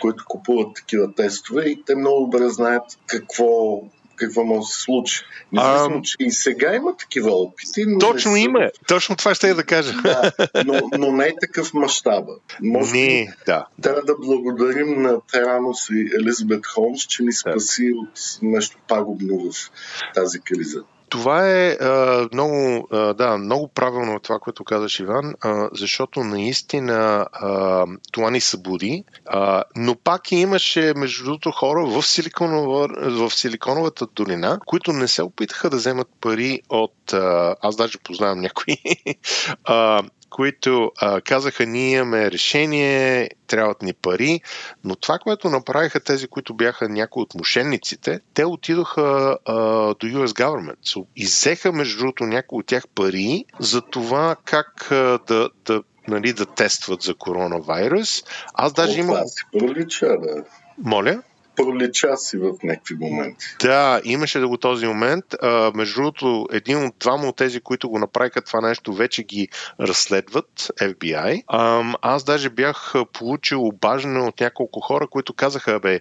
[0.00, 3.80] които купуват такива тестове и те много добре знаят какво
[4.16, 5.24] какво може да се случи.
[5.52, 6.02] Независимо, а...
[6.02, 7.84] че и сега има такива опити.
[7.86, 8.38] Но точно са...
[8.38, 8.70] има.
[8.88, 9.92] Точно това ще я да кажа.
[10.02, 10.32] Да,
[10.66, 12.32] но, но не е такъв мащаба.
[12.62, 13.66] Може не, да.
[13.82, 17.98] Трябва да благодарим на Теранос и Елизабет Холмс, че ни спаси да.
[17.98, 19.70] от нещо пагубно в
[20.14, 20.84] тази криза.
[21.08, 27.26] Това е а, много, а, да, много правилно това, което казаш Иван, а, защото наистина
[27.32, 34.06] а, това ни събуди, а, но пак имаше между другото хора в, силиконова, в Силиконовата
[34.06, 38.76] долина, които не се опитаха да вземат пари от, а, аз даже познавам някои,
[39.64, 44.40] а, които а, казаха, ние имаме решение, трябват ни пари,
[44.84, 49.54] но това, което направиха тези, които бяха някои от мошенниците, те отидоха а,
[49.94, 50.84] до US Government.
[50.84, 56.32] So, изеха, между другото, някои от тях пари за това как а, да, да, нали,
[56.32, 58.22] да тестват за коронавирус.
[58.54, 59.16] Аз даже имам...
[59.16, 60.44] Това си пролича, да.
[60.78, 61.22] Моля?
[61.56, 63.46] Пролича си в някакви моменти.
[63.60, 65.24] Да, имаше да го този момент.
[65.42, 69.48] А, между другото, един от двама от тези, които го направиха това нещо, вече ги
[69.80, 71.42] разследват FBI.
[71.46, 76.00] А, аз даже бях получил обаждане от няколко хора, които казаха, бе,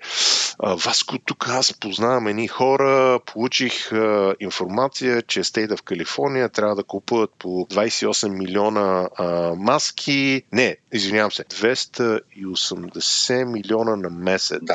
[0.60, 6.84] Васко, тук аз познавам едни хора, получих а, информация, че State в Калифорния трябва да
[6.84, 10.44] купуват по 28 милиона а, маски.
[10.54, 14.60] Не, извинявам се, 280 милиона на месец.
[14.62, 14.74] Да,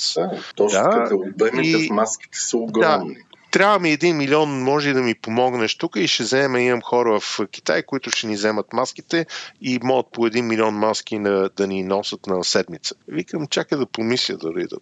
[0.57, 1.89] точно да, като обемите и...
[1.89, 3.15] в маските са огромни.
[3.15, 7.21] Да, трябва ми един милион, може да ми помогнеш тук и ще вземем, имам хора
[7.21, 9.27] в Китай, които ще ни вземат маските
[9.61, 12.95] и могат по един милион маски да, да ни носят на седмица.
[13.09, 14.77] Викам, чакай да помисля дали да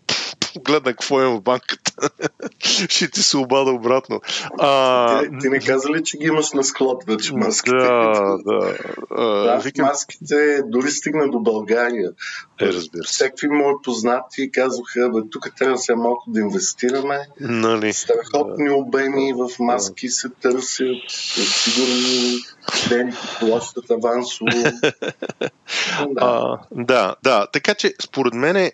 [0.56, 1.92] гледна какво е в банката.
[2.88, 4.20] ще ти се обада обратно.
[4.58, 7.76] А, ти, ти не каза ли, че ги имаш на склад вече маските?
[7.76, 8.76] Да, да.
[9.10, 9.86] А, да викам...
[9.86, 12.10] маските дори стигна до България.
[12.60, 13.12] Е, разбира се.
[13.12, 17.18] Всеки мои познати казаха, бе, тук трябва сега малко да инвестираме.
[17.40, 17.92] Нали?
[17.92, 22.38] Страхотни обеми в маски се търсят, сигурно
[22.88, 24.50] ден плащат авансово.
[26.10, 26.58] да.
[26.70, 27.46] Да, да.
[27.52, 28.70] Така че, според мен,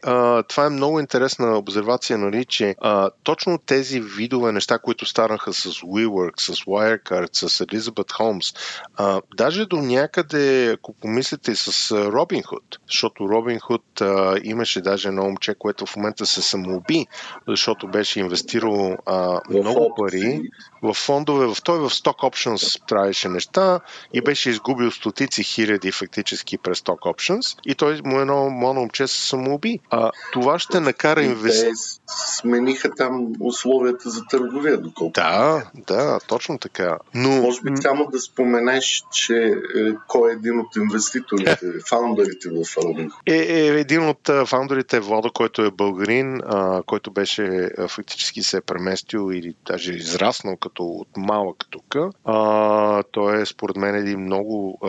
[0.48, 5.68] това е много интересна обсервация, нали, че а, точно тези видове неща, които станаха с
[5.68, 8.56] WeWork, с Wirecard, с Elizabeth Holmes,
[8.96, 15.54] а, даже до някъде, ако помислите с Robinhood, защото Robinhood а, имаше даже едно момче,
[15.54, 17.06] което в момента се самоуби,
[17.48, 20.40] защото беше инвестирал а, много пари
[20.82, 23.80] в фондове, в той в Stock Options правеше неща
[24.12, 29.28] и беше изгубил стотици хиляди фактически през Stock Options и той му едно момче се
[29.28, 29.78] самоуби.
[29.90, 32.00] А това ще накара инвестиции
[32.40, 35.12] смениха там условията за търговия, доколко.
[35.12, 36.98] Да, да, точно така.
[37.14, 37.28] Но...
[37.28, 39.36] Може би само да споменеш, че
[39.76, 43.10] е, кой е един от инвеститорите, фаундерите в Robinhood.
[43.26, 48.42] Е, е, един от фаундерите е Владо, който е българин, а, който беше а, фактически
[48.42, 51.96] се е преместил или даже израснал като от малък тук.
[52.24, 54.88] А, той е според мен един много а,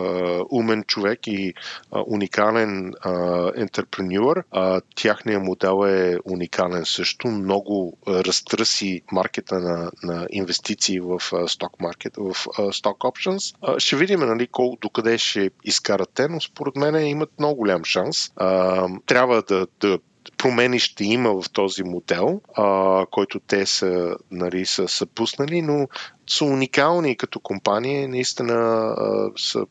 [0.50, 1.54] умен човек и
[1.92, 2.92] а, уникален
[3.56, 4.44] ентерпренюър.
[4.96, 12.36] Тяхният модел е уникален също много разтръси маркета на, на инвестиции в сток маркет, в
[12.72, 13.78] сток options.
[13.78, 18.30] Ще видим нали, колко докъде ще изкарат те, но според мен имат много голям шанс.
[19.06, 19.98] Трябва да, да
[20.38, 25.88] промени ще има в този модел, а, който те са, нали, са, са пуснали, но
[26.30, 29.66] са уникални като компания, наистина а, са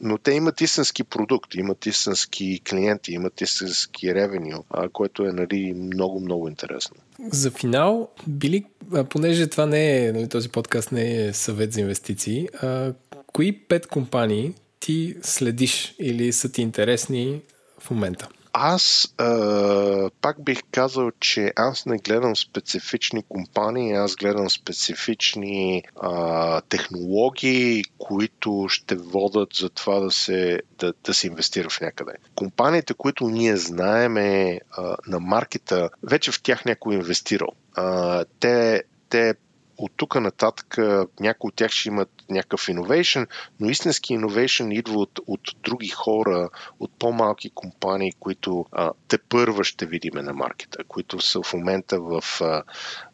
[0.00, 6.20] но те имат истински продукт, имат истински клиенти, имат истински ревеню, което е нали, много,
[6.20, 6.96] много интересно.
[7.32, 8.64] За финал, били,
[9.10, 12.92] понеже това не е, нали, този подкаст не е съвет за инвестиции, а,
[13.26, 17.42] кои пет компании ти следиш или са ти интересни
[17.78, 18.28] в момента?
[18.56, 26.60] Аз а, пак бих казал, че аз не гледам специфични компании, аз гледам специфични а,
[26.60, 32.12] технологии, които ще водат за това да се, да, да се инвестира в някъде.
[32.34, 34.60] Компаниите, които ние знаеме
[35.06, 37.48] на маркета, вече в тях някой е инвестирал.
[37.74, 39.34] А, те, те
[39.78, 40.76] от тук нататък
[41.20, 43.22] някои от тях ще имат някакъв иновейшн,
[43.60, 46.48] но истински иновейшн идва от, от други хора,
[46.80, 52.00] от по-малки компании, които а, те първа ще видиме на маркета, които са в момента
[52.00, 52.62] в, а,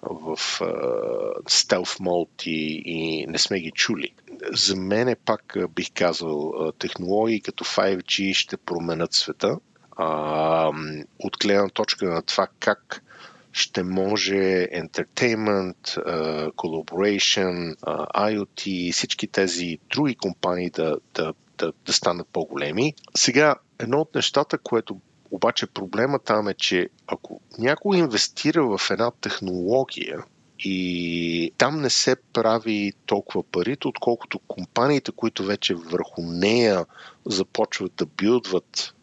[0.03, 0.39] в
[1.49, 4.15] стелф мод и, и не сме ги чули.
[4.53, 9.57] За мен е пак бих казал технологии като 5G ще променят света.
[9.97, 10.73] А,
[11.19, 13.03] от гледна точка на това как
[13.53, 15.99] ще може entertainment,
[16.55, 17.77] collaboration,
[18.15, 22.95] IoT, всички тези други компании да, да, да, да станат по-големи.
[23.17, 25.01] Сега, едно от нещата, което
[25.31, 30.25] обаче проблема там е, че ако някой инвестира в една технология,
[30.65, 36.87] и там не се прави толкова парите, отколкото компаниите, които вече върху нея
[37.27, 38.95] започват да билдват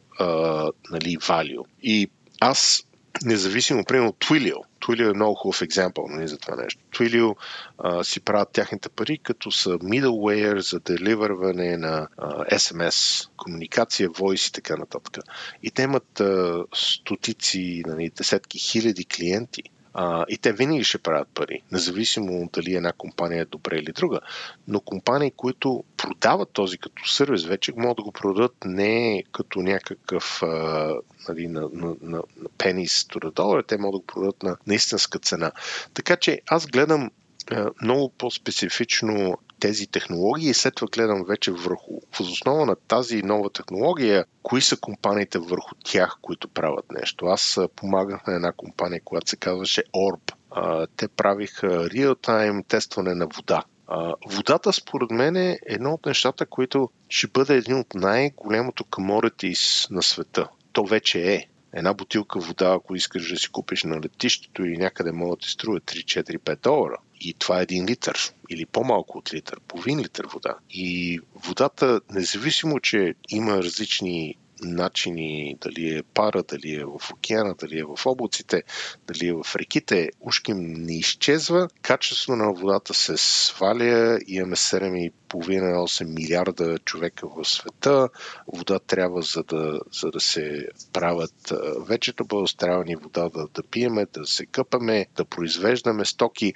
[0.91, 1.63] нали, value.
[1.81, 2.09] И
[2.39, 2.86] аз
[3.26, 4.61] независимо, примерно Twilio.
[4.81, 6.81] Twilio е много хубав екземпъл нали, за това нещо.
[6.94, 7.35] Twilio
[7.77, 14.49] а, си правят тяхните пари, като са middleware за деливърване на а, SMS, комуникация, voice
[14.49, 15.23] и така нататък.
[15.64, 19.64] И те имат а, стотици, нали, десетки хиляди клиенти
[19.99, 24.19] а, и те винаги ще правят пари, независимо дали една компания е добра или друга.
[24.68, 30.44] Но компании, които продават този като сервис, вече могат да го продадат не като някакъв
[30.44, 30.94] а,
[31.30, 32.22] нали, на, на, на,
[32.57, 35.51] пенис до долара, те могат да го продадат на, на истинска цена.
[35.93, 37.11] Така че аз гледам
[37.81, 44.25] много по-специфично тези технологии и след това гледам вече върху, възоснова на тази нова технология,
[44.43, 47.25] кои са компаниите върху тях, които правят нещо.
[47.25, 50.34] Аз помагах на една компания, която се казваше Orb.
[50.97, 53.63] Те правиха реал-тайм тестване на вода.
[54.29, 60.03] Водата, според мен, е едно от нещата, които ще бъде един от най-големото commodities на
[60.03, 60.47] света.
[60.73, 65.11] То вече е една бутилка вода, ако искаш да си купиш на летището или някъде,
[65.11, 66.98] могат да ти струва 3, 4, 5 долара.
[67.22, 70.56] И това е един литър или по-малко от литър, половин литър вода.
[70.69, 77.79] И водата, независимо, че има различни начини, дали е пара, дали е в океана, дали
[77.79, 78.63] е в облаците,
[79.07, 81.69] дали е в реките, ушким не изчезва.
[81.81, 84.19] Качеството на водата се сваля.
[84.27, 88.09] Имаме 7,5-8 милиарда човека в света.
[88.47, 94.05] Вода трябва, за да, за да се правят вечето трябва ни вода да, да пиеме,
[94.13, 96.53] да се къпаме, да произвеждаме стоки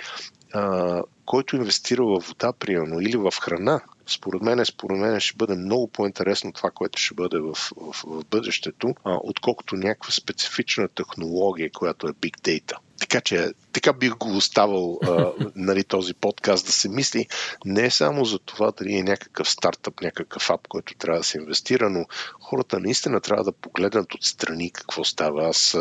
[0.54, 3.82] а, който инвестира в вода, примерно, или в храна,
[4.12, 8.26] според мен, според мен ще бъде много по-интересно това, което ще бъде в, в, в
[8.32, 12.76] бъдещето, а, отколкото някаква специфична технология, която е Big Data.
[13.02, 17.28] Така че така бих го оставал а, нали, този подкаст да се мисли
[17.66, 21.90] не само за това дали е някакъв стартъп, някакъв ап, който трябва да се инвестира,
[21.90, 22.06] но
[22.42, 25.48] хората наистина трябва да погледнат отстрани какво става.
[25.48, 25.78] Аз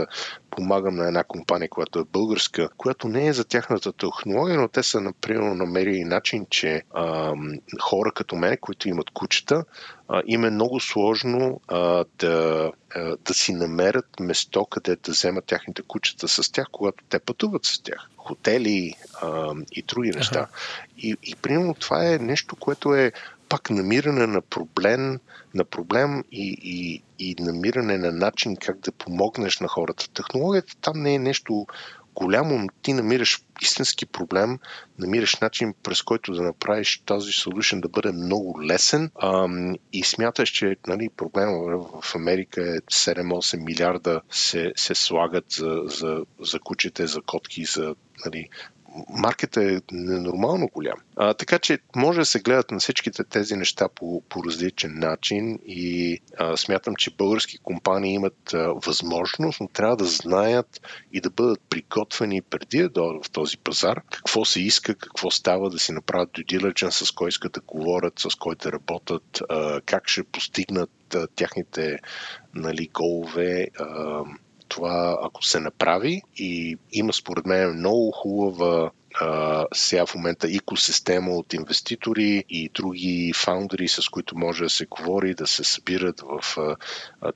[0.51, 4.82] помагам на една компания, която е българска, която не е за тяхната технология, но те
[4.82, 7.32] са, например, намерили начин, че а,
[7.82, 9.64] хора като мен, които имат кучета,
[10.12, 15.44] а, им е много сложно а, да, а, да си намерят место, къде да вземат
[15.44, 18.10] тяхните кучета с тях, когато те пътуват с тях.
[18.16, 20.38] Хотели а, и други неща.
[20.38, 20.48] Ага.
[20.98, 23.12] И, и примерно това е нещо, което е
[23.48, 25.20] пак намиране на проблем,
[25.54, 30.10] на проблем и, и, и намиране на начин как да помогнеш на хората.
[30.10, 31.66] Технологията там не е нещо
[32.14, 34.58] голямо, ти намираш истински проблем,
[34.98, 39.10] намираш начин през който да направиш този solution да бъде много лесен.
[39.22, 45.82] Ам, и смяташ, че нали, проблема в Америка е 7-8 милиарда се, се слагат за,
[45.84, 47.94] за, за кучете, за котки, за
[48.26, 48.48] нали,
[49.08, 50.98] маркета е ненормално голям.
[51.16, 55.58] А, така че може да се гледат на всичките тези неща по, по различен начин
[55.66, 60.80] и а, смятам, че български компании имат а, възможност, но трябва да знаят
[61.12, 65.70] и да бъдат приготвени преди да дойдат в този пазар, какво се иска, какво става,
[65.70, 70.08] да си направят due с кой искат да говорят, с кой да работят, а, как
[70.08, 71.98] ще постигнат а, тяхните
[72.54, 73.68] нали, голове.
[73.78, 74.24] А,
[74.70, 78.90] това, ако се направи и има според мен много хубава
[79.20, 84.86] Uh, сега в момента екосистема от инвеститори и други фаундери, с които може да се
[84.86, 86.76] говори, да се събират в uh,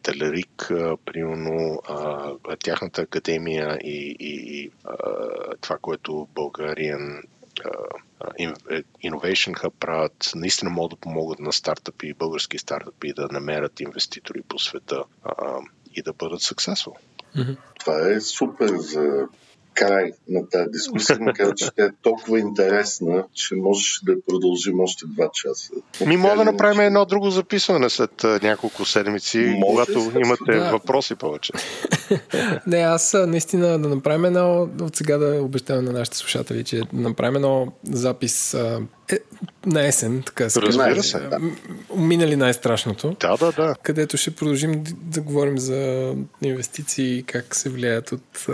[0.02, 7.22] Телерик, uh, примерно uh, тяхната академия и, и uh, това, което Българиан
[9.04, 14.58] Innovation Hub правят, наистина могат да помогат на стартъпи, български стартъпи да намерят инвеститори по
[14.58, 16.92] света uh, и да бъдат successful.
[17.36, 17.56] Mm-hmm.
[17.78, 19.26] Това е супер за
[19.74, 25.06] край на тази дискусия, макар че тя е толкова интересна, че можеш да продължим още
[25.06, 25.72] два часа.
[26.06, 30.70] Ми мога да направим едно друго записване след няколко седмици, може когато имате да.
[30.70, 31.52] въпроси повече.
[32.66, 36.86] Не, аз наистина да направим едно, от сега да обещавам на нашите слушатели, че да
[36.92, 38.78] направим едно запис е,
[39.66, 41.20] на есен, така се Разбира се.
[41.20, 41.38] Да.
[41.96, 43.16] Минали най-страшното.
[43.20, 43.74] Да, да, да.
[43.82, 48.46] Където ще продължим да говорим за инвестиции, как се влияят от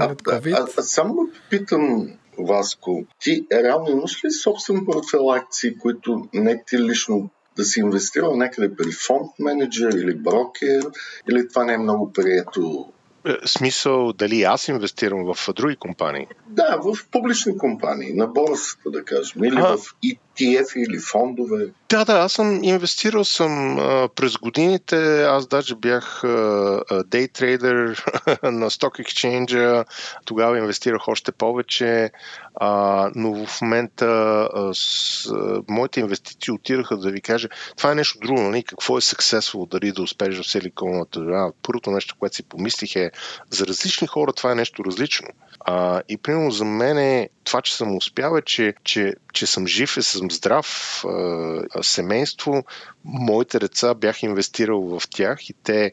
[0.00, 0.40] а, а,
[0.76, 7.30] а, само питам, Васко, ти реално имаш ли собствен портфел акции, които не ти лично
[7.56, 10.82] да си инвестирал някъде при фонд менеджер или брокер,
[11.30, 12.92] или това не е много прието?
[13.26, 16.26] Е, смисъл дали аз инвестирам в други компании?
[16.46, 19.94] Да, в публични компании, на борсата, да кажем, или а, в
[20.40, 21.66] ETF или фондове?
[21.88, 25.22] Да, да, аз съм инвестирал съм а, през годините.
[25.22, 26.22] Аз даже бях
[27.06, 27.76] дейтрейдер
[28.42, 29.84] на Stock Exchange.
[30.24, 32.10] Тогава инвестирах още повече.
[32.60, 34.06] А, но в момента
[34.54, 38.62] а, с, а, моите инвестиции отираха да ви кажа, това е нещо друго, нали?
[38.62, 41.52] какво е successful, дали да успееш в силиконовата държава.
[41.62, 43.10] Първото нещо, което си помислих е,
[43.50, 45.28] за различни хора това е нещо различно.
[45.60, 49.66] А, и примерно за мен е това, че съм успял е, че, че, че съм
[49.66, 51.04] жив и съм здрав,
[51.82, 52.64] семейство,
[53.04, 55.92] моите деца бях инвестирал в тях и те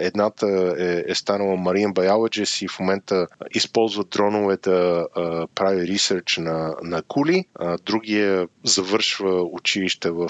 [0.00, 5.06] Едната е, е станала Marine Biologist и в момента използва дронове да
[5.54, 7.44] прави ресърч на, на кули.
[7.86, 10.28] Другия завършва училище в,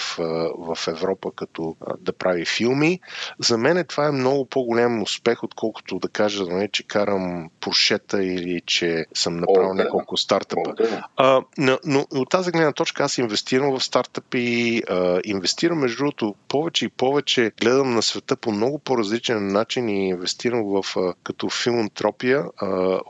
[0.58, 3.00] в Европа като да прави филми.
[3.38, 8.62] За мен това е много по-голям успех, отколкото да кажа, нали, че карам пуршета или
[8.66, 9.84] че съм направил О, да.
[9.84, 10.70] няколко стартъпа.
[10.70, 11.06] О, да.
[11.16, 16.34] а, но, но от тази гледна точка аз инвестирам в стартъпи, а, инвестирам между другото
[16.48, 20.84] повече и повече, гледам на света по много по-различен различен начин и инвестирам в,
[21.22, 22.44] като филантропия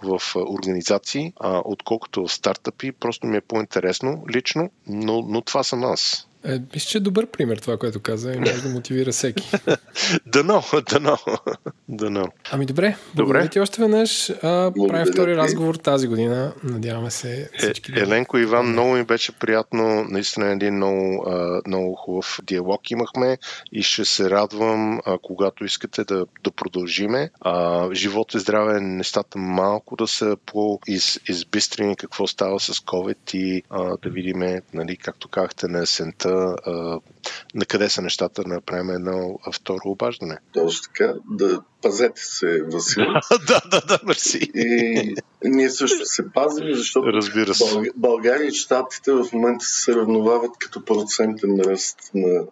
[0.03, 1.33] в организации,
[1.65, 2.93] отколкото в стартъпи.
[2.93, 6.29] Просто ми е по-интересно лично, но, но това съм аз.
[6.45, 9.51] Е, мисля, че е добър пример това, което каза и може да мотивира всеки.
[10.27, 11.19] дано, дано,
[11.89, 12.29] дано.
[12.51, 14.31] Ами добре, благодаря ти още веднъж.
[14.31, 16.53] А, правим втори разговор тази година.
[16.65, 17.93] Надяваме се всички.
[17.93, 20.05] Е, Еленко Иван, много ми беше приятно.
[20.09, 21.27] Наистина един много,
[21.67, 23.39] много хубав диалог имахме
[23.73, 27.31] и ще се радвам, когато искате да, да продължиме.
[27.41, 33.97] А, живот и здраве, нещата малко да са по-избистрени какво става с COVID и а,
[34.03, 37.01] да видим, нали, както казахте, на есента а,
[37.55, 40.39] на къде са нещата, да направим едно второ обаждане.
[40.53, 43.05] Точно така, да пазете се, Васил.
[43.47, 44.51] да, да, да, мерси.
[44.55, 45.15] И
[45.45, 47.75] ние също се пазим, защото Разбира се.
[47.75, 47.87] Бълг...
[47.97, 52.45] България и Штатите в момента се равновават като процентен ръст на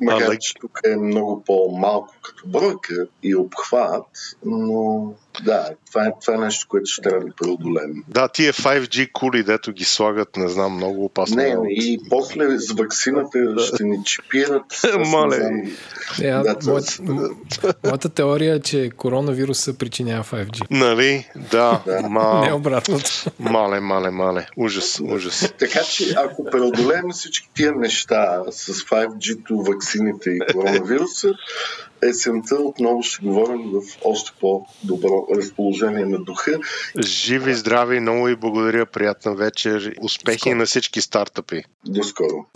[0.00, 4.06] Макар, че тук е много по-малко като бройка и обхват,
[4.44, 5.12] но
[5.44, 8.04] да, това е, това е нещо, което ще трябва да преодолем.
[8.08, 11.36] Да, тия 5G кули, дето ги слагат, не знам, много опасно.
[11.36, 14.64] Не, не и после с вакцината ще ни чипират.
[15.06, 15.36] Мале.
[16.22, 17.00] Е, да, моят,
[17.84, 20.66] моята теория е, че коронавируса причинява 5G.
[20.70, 21.28] Нали?
[21.50, 21.82] Да.
[21.86, 22.08] да.
[22.08, 22.40] Ма...
[22.46, 23.10] Не обратното.
[23.38, 24.46] Мале, мале, мале.
[24.56, 25.52] Ужас, ужас.
[25.58, 31.32] Така че, ако преодолеем всички тия неща с 5G-то, вакцините и коронавируса,
[32.02, 36.58] есента отново ще говорим в още по-добро разположение на духа.
[36.98, 39.94] Живи, здрави, много и благодаря, приятна вечер.
[40.00, 41.62] Успехи на всички стартъпи.
[41.86, 42.46] До скоро.